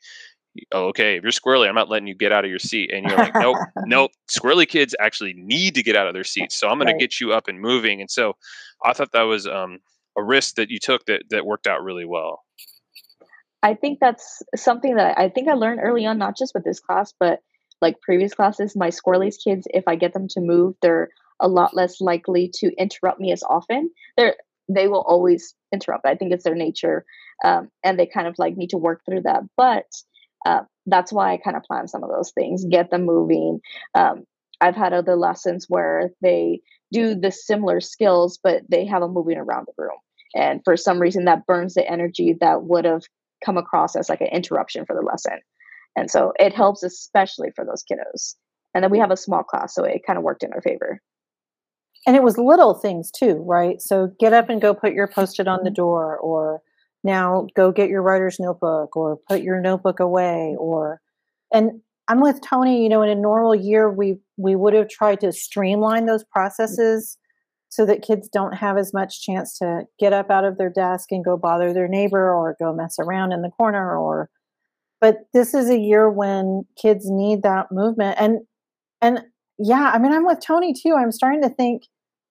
Oh, 0.72 0.86
okay, 0.86 1.18
if 1.18 1.22
you're 1.22 1.32
squirrely, 1.32 1.68
I'm 1.68 1.74
not 1.74 1.90
letting 1.90 2.08
you 2.08 2.14
get 2.14 2.32
out 2.32 2.46
of 2.46 2.48
your 2.48 2.58
seat. 2.58 2.90
And 2.90 3.04
you're 3.04 3.18
like, 3.18 3.34
nope, 3.34 3.58
nope. 3.84 4.10
Squirrely 4.30 4.66
kids 4.66 4.94
actually 4.98 5.34
need 5.36 5.74
to 5.74 5.82
get 5.82 5.96
out 5.96 6.06
of 6.06 6.14
their 6.14 6.24
seats. 6.24 6.56
So 6.56 6.70
I'm 6.70 6.78
going 6.78 6.86
right. 6.86 6.94
to 6.94 6.98
get 6.98 7.20
you 7.20 7.34
up 7.34 7.46
and 7.46 7.60
moving. 7.60 8.00
And 8.00 8.10
so 8.10 8.36
I 8.82 8.94
thought 8.94 9.12
that 9.12 9.24
was 9.24 9.46
um, 9.46 9.80
a 10.16 10.24
risk 10.24 10.56
that 10.56 10.70
you 10.70 10.78
took 10.78 11.04
that 11.06 11.24
that 11.30 11.46
worked 11.46 11.66
out 11.66 11.82
really 11.82 12.06
well. 12.06 12.42
I 13.62 13.74
think 13.74 13.98
that's 14.00 14.42
something 14.54 14.96
that 14.96 15.18
I 15.18 15.28
think 15.28 15.48
I 15.48 15.54
learned 15.54 15.80
early 15.82 16.06
on, 16.06 16.18
not 16.18 16.36
just 16.36 16.54
with 16.54 16.64
this 16.64 16.80
class, 16.80 17.12
but 17.18 17.40
like 17.82 18.00
previous 18.00 18.34
classes. 18.34 18.76
My 18.76 18.90
Squirrely's 18.90 19.36
kids, 19.36 19.66
if 19.70 19.84
I 19.86 19.96
get 19.96 20.12
them 20.12 20.28
to 20.28 20.40
move, 20.40 20.74
they're 20.82 21.08
a 21.40 21.48
lot 21.48 21.74
less 21.74 22.00
likely 22.00 22.50
to 22.54 22.72
interrupt 22.78 23.20
me 23.20 23.32
as 23.32 23.42
often. 23.42 23.90
They're 24.16 24.36
they 24.68 24.88
will 24.88 25.02
always 25.02 25.54
interrupt. 25.72 26.06
I 26.06 26.16
think 26.16 26.32
it's 26.32 26.44
their 26.44 26.54
nature, 26.54 27.04
um, 27.44 27.70
and 27.84 27.98
they 27.98 28.06
kind 28.06 28.26
of 28.26 28.38
like 28.38 28.56
need 28.56 28.70
to 28.70 28.78
work 28.78 29.02
through 29.04 29.22
that. 29.22 29.42
But 29.56 29.86
uh, 30.44 30.62
that's 30.86 31.12
why 31.12 31.32
I 31.32 31.36
kind 31.36 31.56
of 31.56 31.62
plan 31.62 31.88
some 31.88 32.02
of 32.02 32.10
those 32.10 32.32
things, 32.32 32.64
get 32.64 32.90
them 32.90 33.04
moving. 33.04 33.60
Um, 33.94 34.24
I've 34.60 34.76
had 34.76 34.92
other 34.92 35.16
lessons 35.16 35.66
where 35.68 36.10
they 36.22 36.60
do 36.92 37.14
the 37.14 37.30
similar 37.30 37.80
skills, 37.80 38.38
but 38.42 38.62
they 38.68 38.86
have 38.86 39.02
them 39.02 39.12
moving 39.12 39.38
around 39.38 39.66
the 39.66 39.82
room. 39.82 39.98
And 40.36 40.60
for 40.64 40.76
some 40.76 41.00
reason, 41.00 41.24
that 41.24 41.46
burns 41.46 41.74
the 41.74 41.88
energy 41.90 42.36
that 42.40 42.64
would 42.64 42.84
have 42.84 43.02
come 43.44 43.56
across 43.56 43.96
as 43.96 44.08
like 44.08 44.20
an 44.20 44.28
interruption 44.28 44.84
for 44.86 44.94
the 44.94 45.02
lesson. 45.02 45.40
And 45.96 46.10
so 46.10 46.32
it 46.38 46.52
helps, 46.52 46.82
especially 46.82 47.50
for 47.56 47.64
those 47.64 47.82
kiddos. 47.82 48.34
And 48.74 48.84
then 48.84 48.90
we 48.90 48.98
have 48.98 49.10
a 49.10 49.16
small 49.16 49.42
class, 49.42 49.74
so 49.74 49.84
it 49.84 50.02
kind 50.06 50.18
of 50.18 50.22
worked 50.22 50.42
in 50.42 50.52
our 50.52 50.60
favor. 50.60 51.00
And 52.06 52.14
it 52.14 52.22
was 52.22 52.38
little 52.38 52.74
things 52.74 53.10
too, 53.10 53.42
right? 53.46 53.80
So 53.80 54.12
get 54.20 54.32
up 54.32 54.50
and 54.50 54.60
go 54.60 54.74
put 54.74 54.92
your 54.92 55.08
post 55.08 55.40
it 55.40 55.48
on 55.48 55.60
the 55.64 55.70
mm-hmm. 55.70 55.74
door, 55.74 56.18
or 56.18 56.60
now 57.02 57.46
go 57.56 57.72
get 57.72 57.88
your 57.88 58.02
writer's 58.02 58.38
notebook, 58.38 58.94
or 58.96 59.18
put 59.28 59.42
your 59.42 59.60
notebook 59.60 59.98
away, 59.98 60.54
or 60.58 61.00
and 61.52 61.80
I'm 62.08 62.20
with 62.20 62.40
Tony. 62.42 62.82
You 62.82 62.90
know, 62.90 63.02
in 63.02 63.08
a 63.08 63.14
normal 63.14 63.54
year, 63.54 63.90
we 63.90 64.18
we 64.36 64.54
would 64.54 64.74
have 64.74 64.88
tried 64.88 65.20
to 65.20 65.32
streamline 65.32 66.06
those 66.06 66.24
processes 66.24 67.16
so 67.68 67.84
that 67.86 68.02
kids 68.02 68.28
don't 68.28 68.54
have 68.54 68.76
as 68.78 68.94
much 68.94 69.22
chance 69.22 69.58
to 69.58 69.82
get 69.98 70.12
up 70.12 70.30
out 70.30 70.44
of 70.44 70.58
their 70.58 70.70
desk 70.70 71.10
and 71.10 71.24
go 71.24 71.36
bother 71.36 71.72
their 71.72 71.88
neighbor 71.88 72.32
or 72.32 72.56
go 72.58 72.72
mess 72.72 72.96
around 72.98 73.32
in 73.32 73.42
the 73.42 73.50
corner 73.50 73.96
or 73.96 74.30
but 75.00 75.18
this 75.34 75.52
is 75.52 75.68
a 75.68 75.78
year 75.78 76.10
when 76.10 76.62
kids 76.80 77.10
need 77.10 77.42
that 77.42 77.66
movement 77.70 78.16
and 78.18 78.40
and 79.02 79.22
yeah 79.58 79.90
i 79.92 79.98
mean 79.98 80.12
i'm 80.12 80.26
with 80.26 80.40
tony 80.40 80.72
too. 80.72 80.94
I'm 80.94 81.12
starting 81.12 81.42
to 81.42 81.50
think 81.50 81.82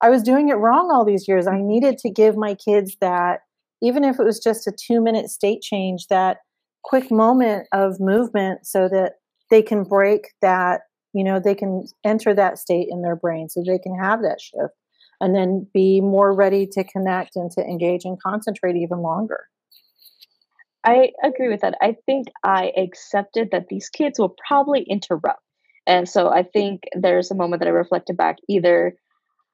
i 0.01 0.09
was 0.09 0.23
doing 0.23 0.49
it 0.49 0.55
wrong 0.55 0.89
all 0.91 1.05
these 1.05 1.27
years. 1.27 1.47
I 1.47 1.59
needed 1.59 1.97
to 1.99 2.09
give 2.09 2.35
my 2.35 2.55
kids 2.55 2.97
that 3.01 3.41
even 3.81 4.03
if 4.03 4.19
it 4.19 4.23
was 4.23 4.39
just 4.39 4.67
a 4.67 4.71
two 4.71 5.01
minute 5.01 5.29
state 5.29 5.61
change 5.61 6.07
that 6.07 6.37
quick 6.83 7.11
moment 7.11 7.67
of 7.73 7.99
movement 7.99 8.65
so 8.65 8.87
that 8.89 9.13
they 9.49 9.61
can 9.61 9.83
break 9.83 10.29
that 10.41 10.81
you 11.13 11.23
know 11.23 11.39
they 11.39 11.55
can 11.55 11.85
enter 12.03 12.33
that 12.33 12.57
state 12.57 12.87
in 12.89 13.01
their 13.01 13.15
brain 13.15 13.49
so 13.49 13.63
they 13.65 13.79
can 13.79 13.97
have 13.97 14.21
that 14.21 14.39
shift 14.39 14.73
and 15.21 15.35
then 15.35 15.67
be 15.73 16.01
more 16.01 16.33
ready 16.33 16.67
to 16.67 16.83
connect 16.83 17.35
and 17.35 17.51
to 17.51 17.61
engage 17.61 18.05
and 18.05 18.21
concentrate 18.21 18.75
even 18.75 18.99
longer. 18.99 19.47
I 20.83 21.11
agree 21.23 21.49
with 21.49 21.61
that. 21.61 21.75
I 21.81 21.95
think 22.05 22.27
I 22.43 22.71
accepted 22.77 23.49
that 23.51 23.69
these 23.69 23.89
kids 23.89 24.19
will 24.19 24.35
probably 24.47 24.83
interrupt. 24.83 25.41
And 25.87 26.07
so 26.07 26.29
I 26.29 26.43
think 26.43 26.83
there's 26.93 27.31
a 27.31 27.35
moment 27.35 27.59
that 27.61 27.67
I 27.67 27.71
reflected 27.71 28.17
back 28.17 28.37
either 28.47 28.95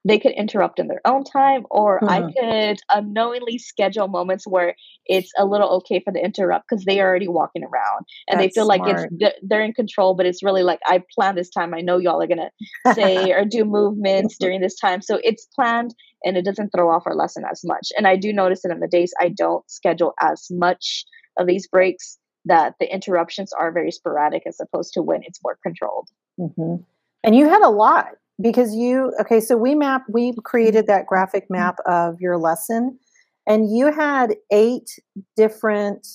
they 0.04 0.18
could 0.18 0.32
interrupt 0.32 0.78
in 0.78 0.88
their 0.88 1.00
own 1.04 1.24
time 1.24 1.64
or 1.70 2.00
mm-hmm. 2.00 2.08
i 2.08 2.32
could 2.32 2.78
unknowingly 2.90 3.58
schedule 3.58 4.08
moments 4.08 4.46
where 4.46 4.74
it's 5.06 5.30
a 5.38 5.44
little 5.44 5.68
okay 5.68 6.00
for 6.00 6.12
the 6.12 6.22
interrupt 6.24 6.66
because 6.68 6.84
they're 6.84 7.06
already 7.06 7.28
walking 7.28 7.64
around 7.64 8.06
and 8.28 8.40
That's 8.40 8.54
they 8.54 8.60
feel 8.60 8.66
smart. 8.66 8.80
like 8.80 9.10
it's 9.12 9.38
they're 9.42 9.62
in 9.62 9.72
control 9.72 10.14
but 10.14 10.26
it's 10.26 10.42
really 10.42 10.62
like 10.62 10.80
i 10.86 11.02
planned 11.14 11.38
this 11.38 11.50
time 11.50 11.74
i 11.74 11.80
know 11.80 11.98
y'all 11.98 12.22
are 12.22 12.26
gonna 12.26 12.50
say 12.94 13.32
or 13.32 13.44
do 13.44 13.64
movements 13.64 14.36
during 14.40 14.60
this 14.60 14.78
time 14.78 15.02
so 15.02 15.20
it's 15.22 15.46
planned 15.54 15.94
and 16.24 16.36
it 16.36 16.44
doesn't 16.44 16.70
throw 16.70 16.90
off 16.90 17.02
our 17.06 17.14
lesson 17.14 17.44
as 17.50 17.62
much 17.64 17.88
and 17.96 18.06
i 18.06 18.16
do 18.16 18.32
notice 18.32 18.62
that 18.62 18.72
in 18.72 18.80
the 18.80 18.88
days 18.88 19.12
i 19.20 19.28
don't 19.28 19.68
schedule 19.70 20.14
as 20.20 20.48
much 20.50 21.04
of 21.38 21.46
these 21.46 21.66
breaks 21.66 22.18
that 22.44 22.74
the 22.80 22.92
interruptions 22.92 23.52
are 23.52 23.70
very 23.70 23.92
sporadic 23.92 24.42
as 24.46 24.58
opposed 24.60 24.92
to 24.92 25.02
when 25.02 25.22
it's 25.22 25.40
more 25.44 25.58
controlled 25.62 26.08
mm-hmm. 26.38 26.82
and 27.22 27.36
you 27.36 27.48
had 27.48 27.62
a 27.62 27.70
lot 27.70 28.08
because 28.42 28.74
you 28.74 29.12
okay 29.20 29.40
so 29.40 29.56
we 29.56 29.74
map 29.74 30.02
we 30.08 30.32
created 30.44 30.86
that 30.86 31.06
graphic 31.06 31.44
mm-hmm. 31.44 31.54
map 31.54 31.76
of 31.86 32.20
your 32.20 32.36
lesson 32.36 32.98
and 33.46 33.74
you 33.74 33.92
had 33.92 34.34
eight 34.50 34.90
different 35.36 36.06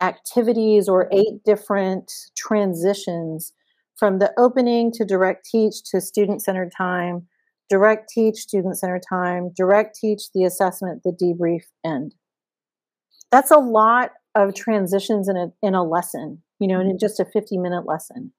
activities 0.00 0.88
or 0.88 1.08
eight 1.12 1.42
different 1.44 2.12
transitions 2.36 3.52
from 3.96 4.18
the 4.18 4.30
opening 4.38 4.92
to 4.92 5.04
direct 5.04 5.46
teach 5.46 5.82
to 5.90 6.00
student 6.00 6.42
centered 6.42 6.72
time 6.76 7.26
direct 7.68 8.08
teach 8.08 8.36
student 8.36 8.78
centered 8.78 9.02
time 9.08 9.50
direct 9.56 9.96
teach 9.98 10.30
the 10.34 10.44
assessment 10.44 11.02
the 11.02 11.12
debrief 11.12 11.62
end 11.84 12.14
that's 13.32 13.50
a 13.50 13.58
lot 13.58 14.10
of 14.34 14.54
transitions 14.54 15.28
in 15.28 15.36
a 15.36 15.48
in 15.62 15.74
a 15.74 15.82
lesson 15.82 16.42
you 16.60 16.68
know 16.68 16.80
in 16.80 16.88
mm-hmm. 16.88 16.98
just 16.98 17.18
a 17.18 17.24
50 17.24 17.58
minute 17.58 17.86
lesson 17.86 18.32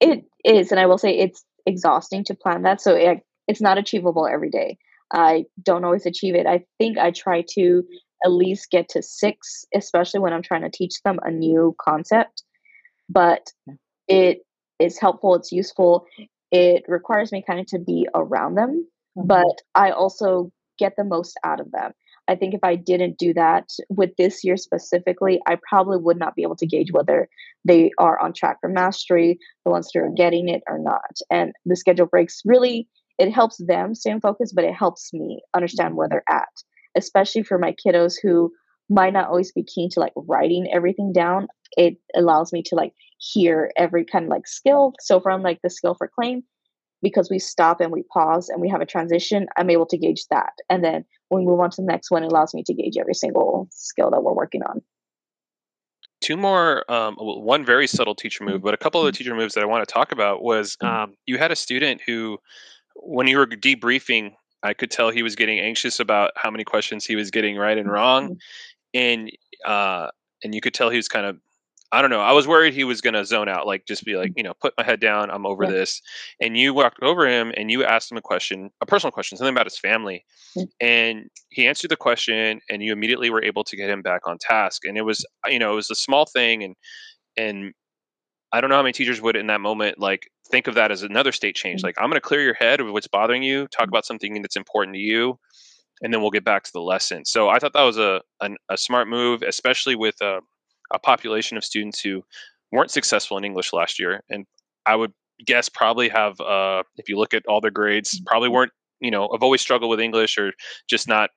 it 0.00 0.24
is, 0.44 0.70
and 0.70 0.80
I 0.80 0.86
will 0.86 0.98
say 0.98 1.16
it's 1.16 1.44
exhausting 1.66 2.24
to 2.24 2.34
plan 2.34 2.62
that. 2.62 2.80
So 2.80 2.94
it, 2.94 3.20
it's 3.48 3.60
not 3.60 3.78
achievable 3.78 4.26
every 4.26 4.50
day. 4.50 4.78
I 5.12 5.44
don't 5.62 5.84
always 5.84 6.06
achieve 6.06 6.34
it. 6.34 6.46
I 6.46 6.64
think 6.78 6.98
I 6.98 7.10
try 7.10 7.44
to 7.50 7.84
at 8.24 8.32
least 8.32 8.70
get 8.70 8.88
to 8.90 9.02
six, 9.02 9.64
especially 9.74 10.20
when 10.20 10.32
I'm 10.32 10.42
trying 10.42 10.62
to 10.62 10.70
teach 10.70 11.02
them 11.04 11.18
a 11.22 11.30
new 11.30 11.74
concept. 11.80 12.42
But 13.08 13.52
it 14.08 14.40
is 14.78 14.98
helpful, 14.98 15.34
it's 15.34 15.52
useful. 15.52 16.06
It 16.50 16.84
requires 16.88 17.32
me 17.32 17.44
kind 17.46 17.60
of 17.60 17.66
to 17.66 17.78
be 17.78 18.08
around 18.14 18.54
them, 18.54 18.86
mm-hmm. 19.16 19.26
but 19.26 19.62
I 19.74 19.90
also 19.90 20.50
get 20.78 20.94
the 20.96 21.04
most 21.04 21.38
out 21.44 21.60
of 21.60 21.70
them. 21.70 21.92
I 22.28 22.34
think 22.34 22.54
if 22.54 22.60
I 22.62 22.76
didn't 22.76 23.18
do 23.18 23.32
that 23.34 23.68
with 23.88 24.10
this 24.18 24.42
year 24.42 24.56
specifically, 24.56 25.40
I 25.46 25.56
probably 25.68 25.98
would 25.98 26.18
not 26.18 26.34
be 26.34 26.42
able 26.42 26.56
to 26.56 26.66
gauge 26.66 26.92
whether 26.92 27.28
they 27.64 27.90
are 27.98 28.20
on 28.20 28.32
track 28.32 28.58
for 28.60 28.68
mastery, 28.68 29.38
the 29.64 29.70
ones 29.70 29.88
that 29.92 30.00
are 30.00 30.10
getting 30.16 30.48
it 30.48 30.62
or 30.68 30.78
not. 30.78 31.16
And 31.30 31.52
the 31.64 31.76
schedule 31.76 32.06
breaks 32.06 32.40
really 32.44 32.88
it 33.18 33.32
helps 33.32 33.56
them 33.64 33.94
stay 33.94 34.10
in 34.10 34.20
focus, 34.20 34.52
but 34.52 34.64
it 34.64 34.74
helps 34.74 35.12
me 35.12 35.40
understand 35.54 35.96
where 35.96 36.08
they're 36.08 36.22
at, 36.30 36.48
especially 36.96 37.42
for 37.42 37.58
my 37.58 37.74
kiddos 37.74 38.14
who 38.22 38.52
might 38.90 39.12
not 39.12 39.28
always 39.28 39.52
be 39.52 39.64
keen 39.64 39.90
to 39.90 40.00
like 40.00 40.12
writing 40.16 40.68
everything 40.72 41.12
down. 41.12 41.48
It 41.76 41.96
allows 42.14 42.52
me 42.52 42.62
to 42.66 42.74
like 42.74 42.92
hear 43.18 43.72
every 43.76 44.04
kind 44.04 44.26
of 44.26 44.30
like 44.30 44.46
skill. 44.46 44.92
So 45.00 45.20
from 45.20 45.42
like 45.42 45.60
the 45.62 45.70
skill 45.70 45.94
for 45.96 46.10
claim, 46.14 46.42
because 47.02 47.30
we 47.30 47.38
stop 47.38 47.80
and 47.80 47.92
we 47.92 48.02
pause 48.04 48.48
and 48.48 48.60
we 48.60 48.68
have 48.68 48.80
a 48.80 48.86
transition, 48.86 49.46
I'm 49.56 49.70
able 49.70 49.86
to 49.86 49.98
gauge 49.98 50.26
that. 50.30 50.52
And 50.70 50.82
then 50.82 51.04
when 51.28 51.42
we 51.42 51.50
move 51.50 51.60
on 51.60 51.70
to 51.70 51.82
the 51.82 51.86
next 51.86 52.10
one, 52.10 52.22
it 52.22 52.32
allows 52.32 52.54
me 52.54 52.62
to 52.64 52.74
gauge 52.74 52.96
every 52.98 53.14
single 53.14 53.68
skill 53.70 54.10
that 54.10 54.22
we're 54.22 54.32
working 54.32 54.62
on. 54.62 54.82
Two 56.20 56.36
more, 56.36 56.90
um, 56.90 57.14
one 57.18 57.64
very 57.64 57.86
subtle 57.86 58.14
teacher 58.14 58.42
move, 58.42 58.62
but 58.62 58.74
a 58.74 58.78
couple 58.78 59.00
of 59.00 59.06
the 59.06 59.12
teacher 59.12 59.34
moves 59.34 59.54
that 59.54 59.62
I 59.62 59.66
want 59.66 59.86
to 59.86 59.92
talk 59.92 60.12
about 60.12 60.42
was 60.42 60.76
mm-hmm. 60.76 60.94
um, 60.94 61.14
you 61.26 61.38
had 61.38 61.52
a 61.52 61.56
student 61.56 62.00
who, 62.06 62.38
when 62.96 63.28
you 63.28 63.36
were 63.36 63.46
debriefing, 63.46 64.32
I 64.62 64.72
could 64.72 64.90
tell 64.90 65.10
he 65.10 65.22
was 65.22 65.36
getting 65.36 65.60
anxious 65.60 66.00
about 66.00 66.32
how 66.36 66.50
many 66.50 66.64
questions 66.64 67.04
he 67.04 67.14
was 67.14 67.30
getting 67.30 67.56
right 67.56 67.76
and 67.76 67.90
wrong, 67.90 68.30
mm-hmm. 68.30 68.38
and 68.94 69.30
uh, 69.66 70.08
and 70.42 70.54
you 70.54 70.60
could 70.60 70.74
tell 70.74 70.90
he 70.90 70.96
was 70.96 71.08
kind 71.08 71.26
of 71.26 71.38
I 71.92 72.02
don't 72.02 72.10
know. 72.10 72.20
I 72.20 72.32
was 72.32 72.48
worried 72.48 72.74
he 72.74 72.84
was 72.84 73.00
going 73.00 73.14
to 73.14 73.24
zone 73.24 73.48
out, 73.48 73.66
like 73.66 73.86
just 73.86 74.04
be 74.04 74.16
like, 74.16 74.32
you 74.36 74.42
know, 74.42 74.54
put 74.60 74.74
my 74.76 74.84
head 74.84 75.00
down. 75.00 75.30
I'm 75.30 75.46
over 75.46 75.64
Yeah. 75.64 75.70
this. 75.70 76.02
And 76.40 76.56
you 76.56 76.74
walked 76.74 77.00
over 77.02 77.26
him 77.26 77.52
and 77.56 77.70
you 77.70 77.84
asked 77.84 78.10
him 78.10 78.18
a 78.18 78.22
question, 78.22 78.70
a 78.80 78.86
personal 78.86 79.12
question, 79.12 79.38
something 79.38 79.54
about 79.54 79.66
his 79.66 79.78
family. 79.78 80.24
Mm. 80.58 80.66
And 80.80 81.30
he 81.50 81.66
answered 81.66 81.90
the 81.90 81.96
question 81.96 82.60
and 82.68 82.82
you 82.82 82.92
immediately 82.92 83.30
were 83.30 83.42
able 83.42 83.62
to 83.64 83.76
get 83.76 83.88
him 83.88 84.02
back 84.02 84.22
on 84.26 84.36
task. 84.38 84.84
And 84.84 84.98
it 84.98 85.02
was, 85.02 85.24
you 85.46 85.58
know, 85.60 85.72
it 85.72 85.76
was 85.76 85.90
a 85.90 85.94
small 85.94 86.26
thing. 86.26 86.64
And, 86.64 86.74
and 87.36 87.72
I 88.52 88.60
don't 88.60 88.70
know 88.70 88.76
how 88.76 88.82
many 88.82 88.92
teachers 88.92 89.20
would 89.22 89.36
in 89.36 89.46
that 89.46 89.60
moment, 89.60 89.98
like 89.98 90.28
think 90.50 90.66
of 90.66 90.74
that 90.74 90.90
as 90.90 91.02
another 91.02 91.30
state 91.32 91.54
change. 91.54 91.82
Mm. 91.82 91.84
Like 91.84 91.94
I'm 91.98 92.10
going 92.10 92.14
to 92.14 92.20
clear 92.20 92.42
your 92.42 92.54
head 92.54 92.80
of 92.80 92.90
what's 92.92 93.08
bothering 93.08 93.44
you, 93.44 93.68
talk 93.68 93.86
about 93.88 94.04
something 94.04 94.42
that's 94.42 94.56
important 94.56 94.94
to 94.94 95.00
you. 95.00 95.38
And 96.02 96.12
then 96.12 96.20
we'll 96.20 96.30
get 96.30 96.44
back 96.44 96.64
to 96.64 96.72
the 96.74 96.80
lesson. 96.82 97.24
So 97.24 97.48
I 97.48 97.58
thought 97.58 97.72
that 97.72 97.82
was 97.82 97.96
a, 97.96 98.20
an, 98.40 98.56
a 98.68 98.76
smart 98.76 99.08
move, 99.08 99.42
especially 99.42 99.94
with 99.94 100.20
a, 100.20 100.40
a 100.92 100.98
population 100.98 101.56
of 101.56 101.64
students 101.64 102.00
who 102.00 102.22
weren't 102.72 102.90
successful 102.90 103.38
in 103.38 103.44
English 103.44 103.72
last 103.72 103.98
year, 103.98 104.22
and 104.30 104.46
I 104.84 104.96
would 104.96 105.12
guess 105.44 105.68
probably 105.68 106.08
have, 106.08 106.40
uh, 106.40 106.82
if 106.96 107.08
you 107.08 107.18
look 107.18 107.34
at 107.34 107.44
all 107.46 107.60
their 107.60 107.70
grades, 107.70 108.20
probably 108.26 108.48
weren't 108.48 108.72
you 109.00 109.10
know 109.10 109.28
have 109.32 109.42
always 109.42 109.60
struggled 109.60 109.90
with 109.90 110.00
English 110.00 110.38
or 110.38 110.52
just 110.88 111.08
not 111.08 111.30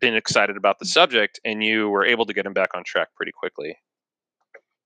been 0.00 0.14
excited 0.14 0.56
about 0.56 0.78
the 0.78 0.86
subject, 0.86 1.40
and 1.44 1.64
you 1.64 1.88
were 1.88 2.04
able 2.04 2.26
to 2.26 2.32
get 2.32 2.44
them 2.44 2.52
back 2.52 2.70
on 2.74 2.82
track 2.84 3.08
pretty 3.16 3.32
quickly. 3.32 3.76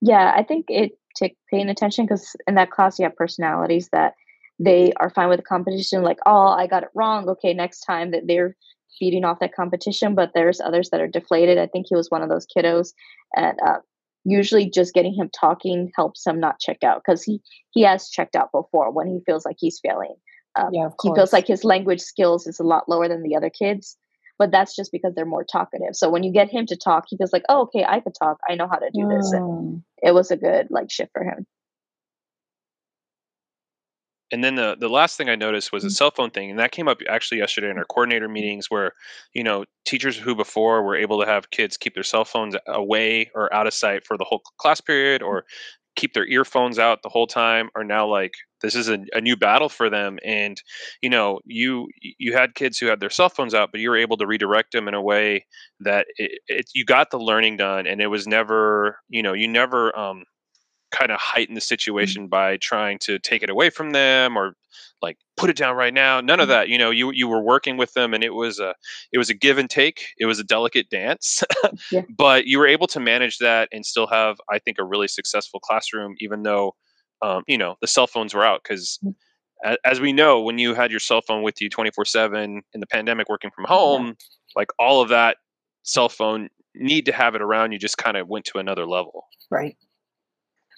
Yeah, 0.01 0.33
I 0.37 0.43
think 0.43 0.67
it 0.69 0.93
took 1.17 1.33
paying 1.51 1.69
attention 1.69 2.07
because 2.07 2.35
in 2.47 2.55
that 2.57 2.71
class 2.71 2.99
you 2.99 3.05
have 3.05 3.17
personalities 3.17 3.89
that 3.93 4.15
they 4.59 4.93
are 4.95 5.11
fine 5.11 5.29
with 5.29 5.39
the 5.39 5.45
competition, 5.45 6.03
like, 6.03 6.19
oh, 6.27 6.49
I 6.49 6.67
got 6.67 6.83
it 6.83 6.91
wrong. 6.95 7.29
Okay, 7.29 7.55
next 7.55 7.81
time 7.81 8.11
that 8.13 8.27
they're 8.27 8.57
feeding 8.99 9.25
off 9.25 9.41
that 9.41 9.55
competition, 9.55 10.15
but 10.15 10.33
there's 10.35 10.61
others 10.61 10.91
that 10.91 11.01
are 11.01 11.09
deflated. 11.09 11.59
I 11.59 11.67
think 11.67 11.87
he 11.89 11.97
was 11.97 12.11
one 12.11 12.23
of 12.23 12.29
those 12.29 12.47
kiddos, 12.47 12.93
and 13.35 13.59
uh, 13.67 13.79
usually 14.25 14.69
just 14.71 14.95
getting 14.95 15.15
him 15.15 15.31
talking 15.39 15.91
helps 15.97 16.27
him 16.27 16.41
not 16.41 16.61
check 16.61 16.83
out 16.85 17.03
because 17.05 17.23
he 17.23 17.41
he 17.71 17.83
has 17.83 18.09
checked 18.09 18.37
out 18.37 18.51
before 18.53 18.91
when 18.93 19.07
he 19.07 19.21
feels 19.27 19.45
like 19.45 19.57
he's 19.59 19.81
failing. 19.81 20.15
Um, 20.55 20.69
Yeah, 20.73 20.91
he 21.03 21.15
feels 21.15 21.33
like 21.33 21.47
his 21.47 21.65
language 21.65 22.01
skills 22.01 22.47
is 22.47 22.61
a 22.61 22.65
lot 22.65 22.89
lower 22.89 23.09
than 23.09 23.23
the 23.23 23.37
other 23.37 23.51
kids, 23.51 23.97
but 24.39 24.51
that's 24.51 24.77
just 24.77 24.93
because 24.93 25.15
they're 25.15 25.25
more 25.25 25.45
talkative. 25.45 25.95
So 25.95 26.11
when 26.11 26.23
you 26.23 26.33
get 26.33 26.51
him 26.51 26.67
to 26.67 26.77
talk, 26.77 27.05
he 27.09 27.17
feels 27.17 27.33
like, 27.33 27.45
oh, 27.49 27.63
okay, 27.63 27.85
I 27.85 28.01
could 28.01 28.15
talk. 28.15 28.39
I 28.49 28.55
know 28.55 28.69
how 28.69 28.77
to 28.77 28.91
do 28.93 29.07
this. 29.09 29.33
And 29.33 29.43
Mm. 29.43 29.83
it 30.03 30.13
was 30.13 30.31
a 30.31 30.37
good 30.37 30.69
like 30.71 30.91
shift 30.91 31.13
for 31.13 31.25
him. 31.25 31.47
And 34.33 34.43
then 34.43 34.57
the 34.57 34.77
the 34.79 34.89
last 34.89 35.17
thing 35.17 35.29
I 35.29 35.37
noticed 35.37 35.73
was 35.73 35.85
a 35.85 35.89
Mm. 35.89 35.93
cell 35.93 36.11
phone 36.11 36.31
thing, 36.31 36.51
and 36.51 36.59
that 36.59 36.73
came 36.73 36.89
up 36.89 37.01
actually 37.09 37.39
yesterday 37.39 37.71
in 37.71 37.79
our 37.79 37.85
coordinator 37.85 38.29
meetings, 38.29 38.71
where 38.71 38.93
you 39.35 39.45
know 39.45 39.65
teachers 39.85 40.17
who 40.19 40.35
before 40.35 40.83
were 40.83 40.97
able 40.97 41.21
to 41.21 41.27
have 41.27 41.51
kids 41.51 41.77
keep 41.77 41.95
their 41.95 42.03
cell 42.05 42.25
phones 42.25 42.57
away 42.67 43.31
or 43.35 43.53
out 43.55 43.67
of 43.67 43.75
sight 43.75 44.05
for 44.07 44.17
the 44.19 44.25
whole 44.25 44.43
class 44.59 44.81
period, 44.81 45.23
or 45.23 45.45
keep 45.97 46.15
their 46.15 46.27
earphones 46.27 46.79
out 46.79 47.03
the 47.03 47.11
whole 47.11 47.27
time, 47.27 47.69
are 47.77 47.85
now 47.85 48.07
like 48.07 48.33
this 48.63 48.75
is 48.75 48.89
a, 48.89 48.99
a 49.13 49.21
new 49.21 49.37
battle 49.37 49.69
for 49.69 49.91
them. 49.91 50.19
And 50.25 50.61
you 51.03 51.11
know, 51.11 51.41
you 51.45 51.89
you 52.01 52.33
had 52.33 52.55
kids 52.55 52.79
who 52.79 52.87
had 52.87 53.01
their 53.01 53.11
cell 53.11 53.29
phones 53.29 53.55
out, 53.55 53.71
but 53.73 53.81
you 53.81 53.91
were 53.91 53.97
able 53.99 54.17
to 54.17 54.27
redirect 54.27 54.73
them 54.73 54.89
in 54.89 54.95
a 54.95 55.03
way 55.03 55.47
that 55.81 56.07
it, 56.17 56.41
it 56.49 56.67
you 56.75 56.85
got 56.87 57.11
the 57.11 57.19
learning 57.21 57.59
done, 57.59 57.87
and 57.87 58.01
it 58.01 58.07
was 58.09 58.27
never 58.27 58.99
you 59.11 59.23
know 59.23 59.35
you 59.35 59.49
never 59.49 59.97
um, 59.99 60.25
kind 60.93 61.11
of 61.11 61.19
heighten 61.19 61.55
the 61.55 61.61
situation 61.61 62.29
by 62.29 62.57
trying 62.59 62.99
to 63.01 63.19
take 63.19 63.43
it 63.43 63.51
away 63.51 63.71
from 63.71 63.91
them 63.91 64.37
or 64.37 64.55
like 65.01 65.17
put 65.37 65.51
it 65.51 65.57
down 65.57 65.75
right 65.75 65.93
now 65.95 66.21
none 66.21 66.39
of 66.39 66.49
that 66.49 66.69
you 66.69 66.79
know 66.79 66.91
you 66.91 67.11
you 67.13 67.27
were 67.27 67.43
working 67.43 67.77
with 67.77 67.93
them 67.95 68.15
and 68.15 68.23
it 68.23 68.35
was 68.35 68.61
a 68.61 68.75
it 69.13 69.19
was 69.19 69.29
a 69.31 69.35
give 69.35 69.59
and 69.59 69.69
take 69.71 70.05
it 70.19 70.27
was 70.27 70.39
a 70.39 70.45
delicate 70.45 70.89
dance 70.91 71.43
Yeah. 71.91 72.03
but 72.17 72.47
you 72.47 72.59
were 72.59 72.67
able 72.69 72.87
to 72.89 73.01
manage 73.01 73.39
that 73.39 73.69
and 73.73 73.85
still 73.85 74.07
have 74.07 74.37
i 74.51 74.59
think 74.59 74.77
a 74.79 74.85
really 74.85 75.09
successful 75.09 75.59
classroom 75.61 76.15
even 76.19 76.43
though 76.45 76.75
um, 77.23 77.43
you 77.49 77.59
know 77.59 77.75
the 77.81 77.87
cell 77.87 78.07
phones 78.07 78.35
were 78.35 78.45
out 78.45 78.63
because 78.63 78.99
Mm. 79.65 79.77
as 79.85 80.01
we 80.01 80.13
know 80.13 80.41
when 80.41 80.59
you 80.59 80.75
had 80.75 80.91
your 80.91 80.99
cell 81.01 81.21
phone 81.23 81.43
with 81.43 81.61
you 81.61 81.69
24 81.69 82.05
7 82.05 82.63
in 82.75 82.81
the 82.81 82.87
pandemic 82.87 83.29
working 83.29 83.51
from 83.55 83.65
home 83.65 84.17
like 84.57 84.69
all 84.79 85.01
of 85.01 85.09
that 85.09 85.37
cell 85.85 86.09
phone 86.09 86.49
need 86.75 87.07
to 87.07 87.13
have 87.13 87.35
it 87.35 87.43
around 87.43 87.71
you 87.73 87.79
just 87.79 87.97
kind 87.99 88.17
of 88.17 88.29
went 88.29 88.45
to 88.45 88.59
another 88.59 88.87
level 88.87 89.25
Right. 89.51 89.77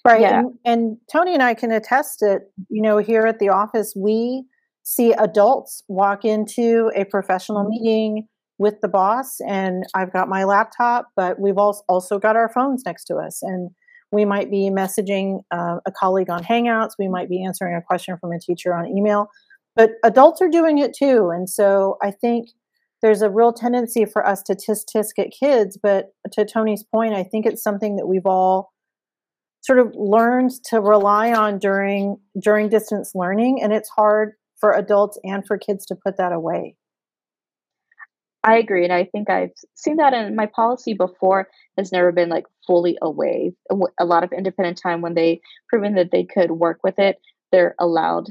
Right. 0.05 0.21
Yeah. 0.21 0.41
And, 0.41 0.59
and 0.65 0.97
Tony 1.11 1.33
and 1.33 1.43
I 1.43 1.55
can 1.55 1.71
attest 1.71 2.23
it, 2.23 2.53
you 2.69 2.83
know, 2.83 2.99
here 2.99 3.27
at 3.27 3.39
the 3.39 3.49
office, 3.49 3.95
we 3.97 4.45
see 4.83 5.13
adults 5.13 5.83
walk 5.89 6.27
into 6.27 6.91
a 6.95 7.05
professional 7.05 7.67
meeting 7.67 8.29
with 8.59 8.81
the 8.83 8.89
boss, 8.89 9.41
and 9.41 9.85
I've 9.95 10.13
got 10.13 10.29
my 10.29 10.45
laptop, 10.45 11.09
but 11.17 11.41
we've 11.41 11.59
also 11.59 11.83
also 11.89 12.19
got 12.19 12.37
our 12.37 12.49
phones 12.49 12.83
next 12.85 13.05
to 13.07 13.17
us. 13.17 13.43
And 13.43 13.71
we 14.13 14.25
might 14.25 14.51
be 14.51 14.71
messaging 14.71 15.41
uh, 15.51 15.79
a 15.87 15.91
colleague 15.91 16.31
on 16.31 16.45
Hangouts, 16.45 16.93
we 16.99 17.09
might 17.09 17.29
be 17.29 17.43
answering 17.43 17.75
a 17.75 17.83
question 17.83 18.17
from 18.19 18.31
a 18.31 18.39
teacher 18.39 18.75
on 18.75 18.87
email, 18.87 19.29
but 19.75 19.93
adults 20.05 20.41
are 20.43 20.49
doing 20.49 20.79
it 20.79 20.95
too. 20.95 21.31
And 21.35 21.49
so 21.49 21.97
I 22.03 22.11
think 22.11 22.51
there's 23.03 23.23
a 23.23 23.31
real 23.31 23.53
tendency 23.53 24.05
for 24.05 24.25
us 24.25 24.43
to 24.45 24.55
tisk 24.55 24.85
tisk 24.95 25.19
at 25.19 25.31
kids, 25.31 25.79
but 25.83 26.15
to 26.33 26.45
Tony's 26.45 26.85
point, 26.85 27.15
I 27.15 27.25
think 27.25 27.47
it's 27.47 27.63
something 27.63 27.97
that 27.97 28.07
we've 28.07 28.27
all 28.27 28.74
sort 29.65 29.79
of 29.79 29.95
learned 29.95 30.51
to 30.71 30.81
rely 30.81 31.33
on 31.33 31.59
during 31.59 32.19
during 32.41 32.69
distance 32.69 33.13
learning 33.15 33.63
and 33.63 33.73
it's 33.73 33.89
hard 33.89 34.33
for 34.61 34.73
adults 34.73 35.19
and 35.25 35.47
for 35.47 35.59
kids 35.59 35.87
to 35.87 35.97
put 35.97 36.17
that 36.17 36.33
away 36.33 36.77
I 38.45 38.59
agree, 38.59 38.85
and 38.85 38.93
I 38.93 39.05
think 39.05 39.31
I've 39.31 39.53
seen 39.75 39.97
that 39.97 40.13
in 40.13 40.37
my 40.37 40.45
policy 40.45 40.93
before 40.93 41.49
has 41.79 41.91
never 41.91 42.13
been 42.13 42.29
like 42.29 42.45
fully 42.67 42.99
away. 43.01 43.55
a 43.99 44.05
lot 44.05 44.23
of 44.23 44.33
independent 44.33 44.79
time 44.81 45.01
when 45.01 45.15
they 45.15 45.41
proven 45.71 45.95
that 45.95 46.11
they 46.13 46.25
could 46.25 46.51
work 46.51 46.81
with 46.85 46.99
it, 46.99 47.17
they're 47.51 47.75
allowed 47.81 48.27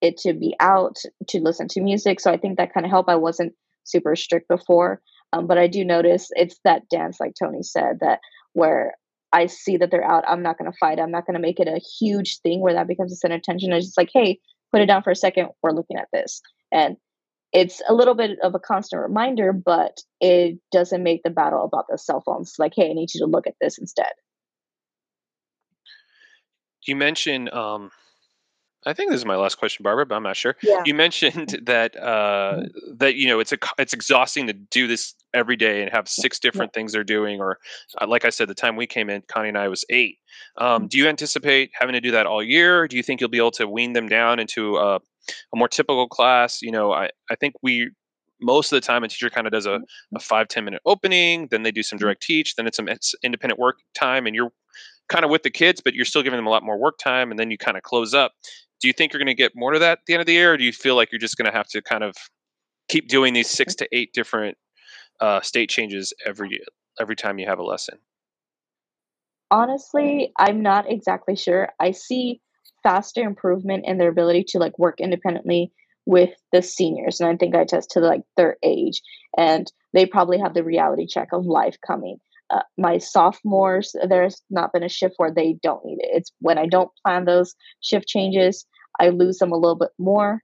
it 0.00 0.16
to 0.18 0.32
be 0.32 0.56
out 0.58 0.96
to 1.28 1.40
listen 1.40 1.68
to 1.68 1.82
music. 1.82 2.18
So 2.18 2.32
I 2.32 2.38
think 2.38 2.56
that 2.56 2.72
kind 2.72 2.86
of 2.86 2.90
helped. 2.90 3.10
I 3.10 3.16
wasn't 3.16 3.52
super 3.84 4.16
strict 4.16 4.48
before, 4.48 5.02
um, 5.34 5.46
but 5.46 5.58
I 5.58 5.66
do 5.66 5.84
notice 5.84 6.28
it's 6.30 6.58
that 6.64 6.88
dance, 6.88 7.18
like 7.20 7.34
Tony 7.38 7.62
said, 7.62 7.98
that 8.00 8.20
where 8.54 8.94
I 9.32 9.46
see 9.46 9.76
that 9.78 9.90
they're 9.90 10.04
out, 10.04 10.24
I'm 10.28 10.42
not 10.42 10.58
going 10.58 10.70
to 10.70 10.76
fight. 10.78 10.98
I'm 10.98 11.10
not 11.10 11.26
going 11.26 11.34
to 11.34 11.40
make 11.40 11.60
it 11.60 11.68
a 11.68 11.80
huge 12.00 12.40
thing 12.40 12.60
where 12.60 12.74
that 12.74 12.88
becomes 12.88 13.12
a 13.12 13.16
center 13.16 13.34
of 13.34 13.40
attention. 13.40 13.72
It's 13.72 13.86
just 13.86 13.98
like, 13.98 14.10
hey, 14.12 14.38
put 14.72 14.80
it 14.80 14.86
down 14.86 15.02
for 15.02 15.10
a 15.10 15.16
second. 15.16 15.48
We're 15.62 15.72
looking 15.72 15.96
at 15.96 16.08
this, 16.12 16.40
and 16.72 16.96
it's 17.52 17.80
a 17.88 17.94
little 17.94 18.14
bit 18.14 18.38
of 18.42 18.54
a 18.54 18.58
constant 18.58 19.02
reminder, 19.02 19.52
but 19.52 19.98
it 20.20 20.58
doesn't 20.72 21.02
make 21.02 21.22
the 21.22 21.30
battle 21.30 21.64
about 21.64 21.86
the 21.88 21.98
cell 21.98 22.22
phones. 22.24 22.54
Like, 22.58 22.72
hey, 22.74 22.90
I 22.90 22.92
need 22.92 23.14
you 23.14 23.20
to 23.20 23.26
look 23.26 23.46
at 23.46 23.54
this 23.60 23.78
instead. 23.78 24.12
You 26.86 26.96
mentioned, 26.96 27.52
um, 27.52 27.90
I 28.86 28.92
think 28.92 29.10
this 29.10 29.18
is 29.18 29.26
my 29.26 29.34
last 29.34 29.56
question, 29.56 29.82
Barbara, 29.82 30.06
but 30.06 30.14
I'm 30.14 30.22
not 30.22 30.36
sure. 30.36 30.56
yeah 30.62 30.82
You 30.84 30.94
mentioned 30.94 31.60
that 31.64 31.96
uh, 31.96 32.62
that 32.96 33.16
you 33.16 33.26
know 33.26 33.40
it's 33.40 33.52
a 33.52 33.58
it's 33.78 33.92
exhausting 33.92 34.46
to 34.46 34.52
do 34.52 34.86
this 34.86 35.14
every 35.34 35.56
day 35.56 35.82
and 35.82 35.90
have 35.90 36.08
six 36.08 36.38
different 36.38 36.72
things 36.72 36.92
they're 36.92 37.04
doing, 37.04 37.40
or 37.40 37.58
uh, 38.00 38.06
like 38.06 38.24
I 38.24 38.30
said, 38.30 38.48
the 38.48 38.54
time 38.54 38.76
we 38.76 38.86
came 38.86 39.10
in, 39.10 39.22
Connie 39.28 39.48
and 39.48 39.58
I 39.58 39.68
was 39.68 39.84
eight. 39.90 40.18
Um, 40.58 40.86
do 40.86 40.98
you 40.98 41.08
anticipate 41.08 41.70
having 41.74 41.94
to 41.94 42.00
do 42.00 42.12
that 42.12 42.26
all 42.26 42.42
year? 42.42 42.86
Do 42.86 42.96
you 42.96 43.02
think 43.02 43.20
you'll 43.20 43.28
be 43.28 43.38
able 43.38 43.50
to 43.52 43.66
wean 43.66 43.92
them 43.92 44.08
down 44.08 44.38
into 44.38 44.76
a, 44.76 44.96
a 44.96 45.56
more 45.56 45.68
typical 45.68 46.08
class? 46.08 46.62
You 46.62 46.70
know, 46.70 46.92
I 46.92 47.10
I 47.30 47.34
think 47.34 47.54
we 47.62 47.90
most 48.40 48.72
of 48.72 48.76
the 48.76 48.86
time 48.86 49.02
a 49.02 49.08
teacher 49.08 49.30
kind 49.30 49.46
of 49.46 49.52
does 49.52 49.66
a, 49.66 49.80
a 50.14 50.20
five 50.20 50.46
ten 50.46 50.64
minute 50.64 50.82
opening, 50.86 51.48
then 51.50 51.64
they 51.64 51.72
do 51.72 51.82
some 51.82 51.98
direct 51.98 52.22
teach, 52.22 52.54
then 52.54 52.66
it's 52.66 52.76
some 52.76 52.88
it's 52.88 53.14
independent 53.24 53.58
work 53.58 53.78
time, 53.94 54.26
and 54.26 54.36
you're 54.36 54.52
kind 55.08 55.24
of 55.24 55.30
with 55.30 55.42
the 55.42 55.50
kids, 55.50 55.80
but 55.80 55.94
you're 55.94 56.04
still 56.04 56.22
giving 56.22 56.36
them 56.36 56.46
a 56.46 56.50
lot 56.50 56.62
more 56.62 56.78
work 56.78 56.98
time, 56.98 57.30
and 57.30 57.38
then 57.38 57.50
you 57.50 57.58
kind 57.58 57.76
of 57.76 57.82
close 57.82 58.14
up. 58.14 58.32
Do 58.80 58.88
you 58.88 58.92
think 58.92 59.12
you're 59.12 59.18
going 59.18 59.26
to 59.26 59.34
get 59.34 59.52
more 59.54 59.72
to 59.72 59.78
that 59.78 59.92
at 59.92 59.98
the 60.06 60.14
end 60.14 60.20
of 60.20 60.26
the 60.26 60.34
year, 60.34 60.52
or 60.52 60.56
do 60.56 60.64
you 60.64 60.72
feel 60.72 60.96
like 60.96 61.10
you're 61.10 61.18
just 61.18 61.36
going 61.36 61.50
to 61.50 61.56
have 61.56 61.68
to 61.68 61.82
kind 61.82 62.04
of 62.04 62.14
keep 62.88 63.08
doing 63.08 63.34
these 63.34 63.48
six 63.48 63.74
to 63.76 63.88
eight 63.92 64.12
different 64.12 64.56
uh, 65.20 65.40
state 65.40 65.70
changes 65.70 66.12
every 66.24 66.60
every 67.00 67.16
time 67.16 67.38
you 67.38 67.46
have 67.46 67.58
a 67.58 67.64
lesson? 67.64 67.98
Honestly, 69.50 70.32
I'm 70.38 70.60
not 70.60 70.90
exactly 70.90 71.36
sure. 71.36 71.70
I 71.80 71.92
see 71.92 72.40
faster 72.82 73.22
improvement 73.22 73.84
in 73.86 73.98
their 73.98 74.08
ability 74.08 74.44
to 74.48 74.58
like 74.58 74.78
work 74.78 75.00
independently 75.00 75.72
with 76.04 76.30
the 76.52 76.62
seniors, 76.62 77.20
and 77.20 77.28
I 77.28 77.36
think 77.36 77.54
I 77.54 77.64
test 77.64 77.90
to 77.92 78.00
like 78.00 78.22
their 78.36 78.56
age, 78.62 79.02
and 79.36 79.70
they 79.92 80.06
probably 80.06 80.38
have 80.38 80.54
the 80.54 80.64
reality 80.64 81.06
check 81.06 81.28
of 81.32 81.46
life 81.46 81.76
coming. 81.84 82.18
Uh, 82.50 82.62
my 82.78 82.98
sophomores, 82.98 83.94
there's 84.08 84.40
not 84.50 84.72
been 84.72 84.84
a 84.84 84.88
shift 84.88 85.14
where 85.16 85.32
they 85.32 85.56
don't 85.62 85.84
need 85.84 85.98
it. 86.00 86.10
It's 86.12 86.32
when 86.40 86.58
I 86.58 86.66
don't 86.66 86.90
plan 87.04 87.24
those 87.24 87.54
shift 87.80 88.06
changes, 88.06 88.66
I 89.00 89.08
lose 89.08 89.38
them 89.38 89.52
a 89.52 89.56
little 89.56 89.76
bit 89.76 89.90
more. 89.98 90.42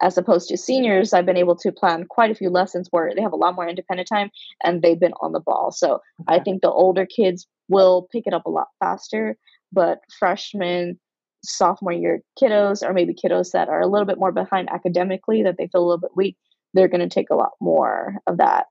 As 0.00 0.16
opposed 0.16 0.48
to 0.48 0.56
seniors, 0.56 1.12
I've 1.12 1.26
been 1.26 1.36
able 1.36 1.56
to 1.56 1.72
plan 1.72 2.04
quite 2.08 2.30
a 2.30 2.34
few 2.34 2.50
lessons 2.50 2.86
where 2.90 3.12
they 3.14 3.22
have 3.22 3.32
a 3.32 3.36
lot 3.36 3.56
more 3.56 3.68
independent 3.68 4.08
time 4.08 4.30
and 4.62 4.80
they've 4.80 5.00
been 5.00 5.14
on 5.20 5.32
the 5.32 5.40
ball. 5.40 5.72
So 5.72 6.00
I 6.28 6.38
think 6.38 6.62
the 6.62 6.70
older 6.70 7.04
kids 7.04 7.48
will 7.68 8.08
pick 8.12 8.26
it 8.26 8.34
up 8.34 8.46
a 8.46 8.50
lot 8.50 8.68
faster, 8.78 9.36
but 9.72 9.98
freshmen, 10.18 11.00
sophomore 11.42 11.92
year 11.92 12.20
kiddos, 12.40 12.86
or 12.86 12.92
maybe 12.92 13.14
kiddos 13.14 13.50
that 13.52 13.68
are 13.68 13.80
a 13.80 13.88
little 13.88 14.06
bit 14.06 14.18
more 14.18 14.32
behind 14.32 14.68
academically, 14.70 15.42
that 15.42 15.56
they 15.58 15.66
feel 15.66 15.82
a 15.82 15.88
little 15.88 15.98
bit 15.98 16.16
weak, 16.16 16.36
they're 16.74 16.88
going 16.88 17.00
to 17.00 17.08
take 17.08 17.30
a 17.30 17.36
lot 17.36 17.52
more 17.60 18.16
of 18.26 18.38
that 18.38 18.66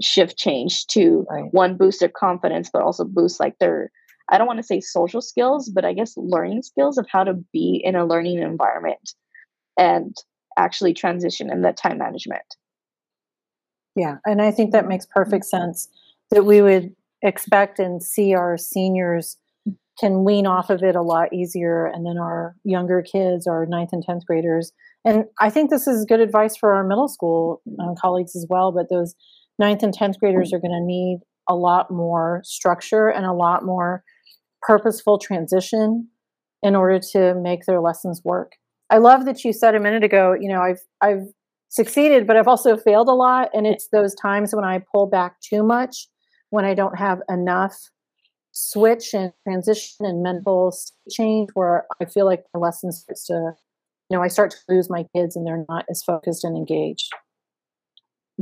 shift 0.00 0.36
change 0.36 0.86
to 0.88 1.26
Right. 1.30 1.52
one 1.52 1.76
boost 1.76 2.00
their 2.00 2.08
confidence, 2.08 2.70
but 2.72 2.82
also 2.82 3.04
boost 3.04 3.40
like 3.40 3.58
their 3.58 3.90
I 4.32 4.38
don't 4.38 4.46
want 4.46 4.58
to 4.58 4.64
say 4.64 4.80
social 4.80 5.20
skills, 5.20 5.68
but 5.68 5.84
I 5.84 5.92
guess 5.92 6.16
learning 6.16 6.62
skills 6.62 6.98
of 6.98 7.06
how 7.10 7.24
to 7.24 7.34
be 7.52 7.80
in 7.84 7.96
a 7.96 8.06
learning 8.06 8.38
environment 8.38 9.14
and 9.76 10.16
actually 10.56 10.94
transition 10.94 11.50
in 11.50 11.62
that 11.62 11.76
time 11.76 11.98
management. 11.98 12.44
Yeah, 13.96 14.18
and 14.24 14.40
I 14.40 14.52
think 14.52 14.70
that 14.70 14.86
makes 14.86 15.04
perfect 15.04 15.46
sense 15.46 15.88
that 16.30 16.44
we 16.44 16.62
would 16.62 16.94
expect 17.22 17.80
and 17.80 18.02
see 18.02 18.34
our 18.34 18.56
seniors 18.56 19.36
can 19.98 20.24
wean 20.24 20.46
off 20.46 20.70
of 20.70 20.82
it 20.82 20.96
a 20.96 21.02
lot 21.02 21.32
easier 21.32 21.86
and 21.86 22.06
then 22.06 22.16
our 22.16 22.56
younger 22.64 23.02
kids 23.02 23.46
our 23.46 23.66
ninth 23.66 23.90
and 23.92 24.02
10th 24.04 24.24
graders 24.24 24.72
and 25.04 25.26
i 25.38 25.50
think 25.50 25.68
this 25.68 25.86
is 25.86 26.06
good 26.06 26.20
advice 26.20 26.56
for 26.56 26.72
our 26.72 26.82
middle 26.82 27.08
school 27.08 27.60
uh, 27.78 27.92
colleagues 28.00 28.34
as 28.34 28.46
well 28.48 28.72
but 28.72 28.88
those 28.88 29.14
ninth 29.60 29.82
and 29.82 29.96
10th 29.96 30.18
graders 30.18 30.52
are 30.52 30.58
going 30.58 30.72
to 30.72 30.84
need 30.84 31.20
a 31.48 31.54
lot 31.54 31.90
more 31.90 32.40
structure 32.44 33.08
and 33.08 33.24
a 33.24 33.32
lot 33.32 33.64
more 33.64 34.02
purposeful 34.62 35.18
transition 35.18 36.08
in 36.62 36.74
order 36.74 36.98
to 37.12 37.34
make 37.34 37.64
their 37.66 37.80
lessons 37.80 38.20
work 38.24 38.52
i 38.90 38.98
love 38.98 39.24
that 39.24 39.44
you 39.44 39.52
said 39.52 39.74
a 39.74 39.80
minute 39.80 40.02
ago 40.02 40.34
you 40.38 40.48
know 40.48 40.60
i've 40.60 40.80
i've 41.00 41.28
succeeded 41.68 42.26
but 42.26 42.36
i've 42.36 42.48
also 42.48 42.76
failed 42.76 43.08
a 43.08 43.12
lot 43.12 43.48
and 43.54 43.66
it's 43.66 43.88
those 43.92 44.14
times 44.14 44.54
when 44.54 44.64
i 44.64 44.80
pull 44.92 45.06
back 45.06 45.36
too 45.40 45.62
much 45.62 46.08
when 46.50 46.64
i 46.64 46.74
don't 46.74 46.98
have 46.98 47.20
enough 47.28 47.76
switch 48.52 49.14
and 49.14 49.32
transition 49.44 50.06
and 50.06 50.22
mental 50.22 50.74
change 51.10 51.50
where 51.54 51.86
I 52.00 52.04
feel 52.04 52.26
like 52.26 52.44
my 52.52 52.60
lesson 52.60 52.92
starts 52.92 53.26
to, 53.26 53.52
you 54.08 54.16
know, 54.16 54.22
I 54.22 54.28
start 54.28 54.50
to 54.52 54.58
lose 54.68 54.90
my 54.90 55.06
kids 55.14 55.36
and 55.36 55.46
they're 55.46 55.64
not 55.68 55.84
as 55.90 56.02
focused 56.02 56.44
and 56.44 56.56
engaged. 56.56 57.10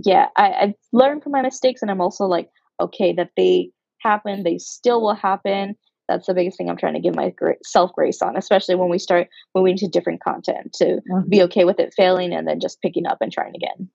Yeah, 0.05 0.27
I, 0.37 0.53
I've 0.53 0.75
learned 0.93 1.23
from 1.23 1.33
my 1.33 1.43
mistakes 1.43 1.83
and 1.83 1.91
I'm 1.91 2.01
also 2.01 2.25
like, 2.25 2.51
okay, 2.81 3.13
that 3.15 3.31
they 3.37 3.71
happen, 4.01 4.43
they 4.43 4.59
still 4.59 5.01
will 5.01 5.15
happen. 5.15 5.77
That's 6.09 6.27
the 6.27 6.35
biggest 6.35 6.57
thing 6.57 6.71
I'm 6.71 6.77
trying 6.77 6.95
to 6.95 7.01
give 7.01 7.15
myself 7.15 7.93
grace 7.95 8.23
on, 8.23 8.37
especially 8.37 8.75
when 8.75 8.89
we 8.89 8.99
start 8.99 9.29
moving 9.55 9.77
to 9.77 9.89
different 9.89 10.23
content 10.23 10.73
to 10.75 10.85
mm-hmm. 10.85 11.29
be 11.29 11.43
okay 11.43 11.65
with 11.65 11.79
it 11.79 11.93
failing 11.95 12.33
and 12.33 12.49
then 12.49 12.61
just 12.61 12.81
picking 12.81 13.07
up 13.07 13.19
and 13.21 13.31
trying 13.31 13.55
again. 13.55 13.91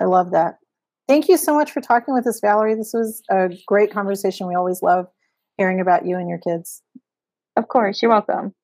I 0.00 0.04
love 0.04 0.30
that. 0.30 0.58
Thank 1.08 1.28
you 1.28 1.36
so 1.36 1.54
much 1.54 1.70
for 1.70 1.80
talking 1.80 2.14
with 2.14 2.26
us, 2.26 2.40
Valerie. 2.40 2.74
This 2.74 2.92
was 2.92 3.22
a 3.30 3.50
great 3.66 3.92
conversation. 3.92 4.48
We 4.48 4.54
always 4.54 4.82
love 4.82 5.06
hearing 5.56 5.80
about 5.80 6.06
you 6.06 6.16
and 6.16 6.28
your 6.28 6.38
kids. 6.38 6.82
Of 7.56 7.68
course, 7.68 8.02
you're 8.02 8.10
welcome. 8.10 8.54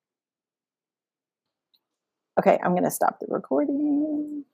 Okay, 2.38 2.58
I'm 2.64 2.72
going 2.72 2.84
to 2.84 2.90
stop 2.90 3.18
the 3.20 3.26
recording. 3.28 4.44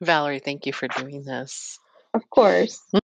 Valerie, 0.00 0.40
thank 0.40 0.66
you 0.66 0.72
for 0.72 0.88
doing 0.88 1.22
this. 1.22 1.78
Of 2.14 2.28
course. 2.30 2.80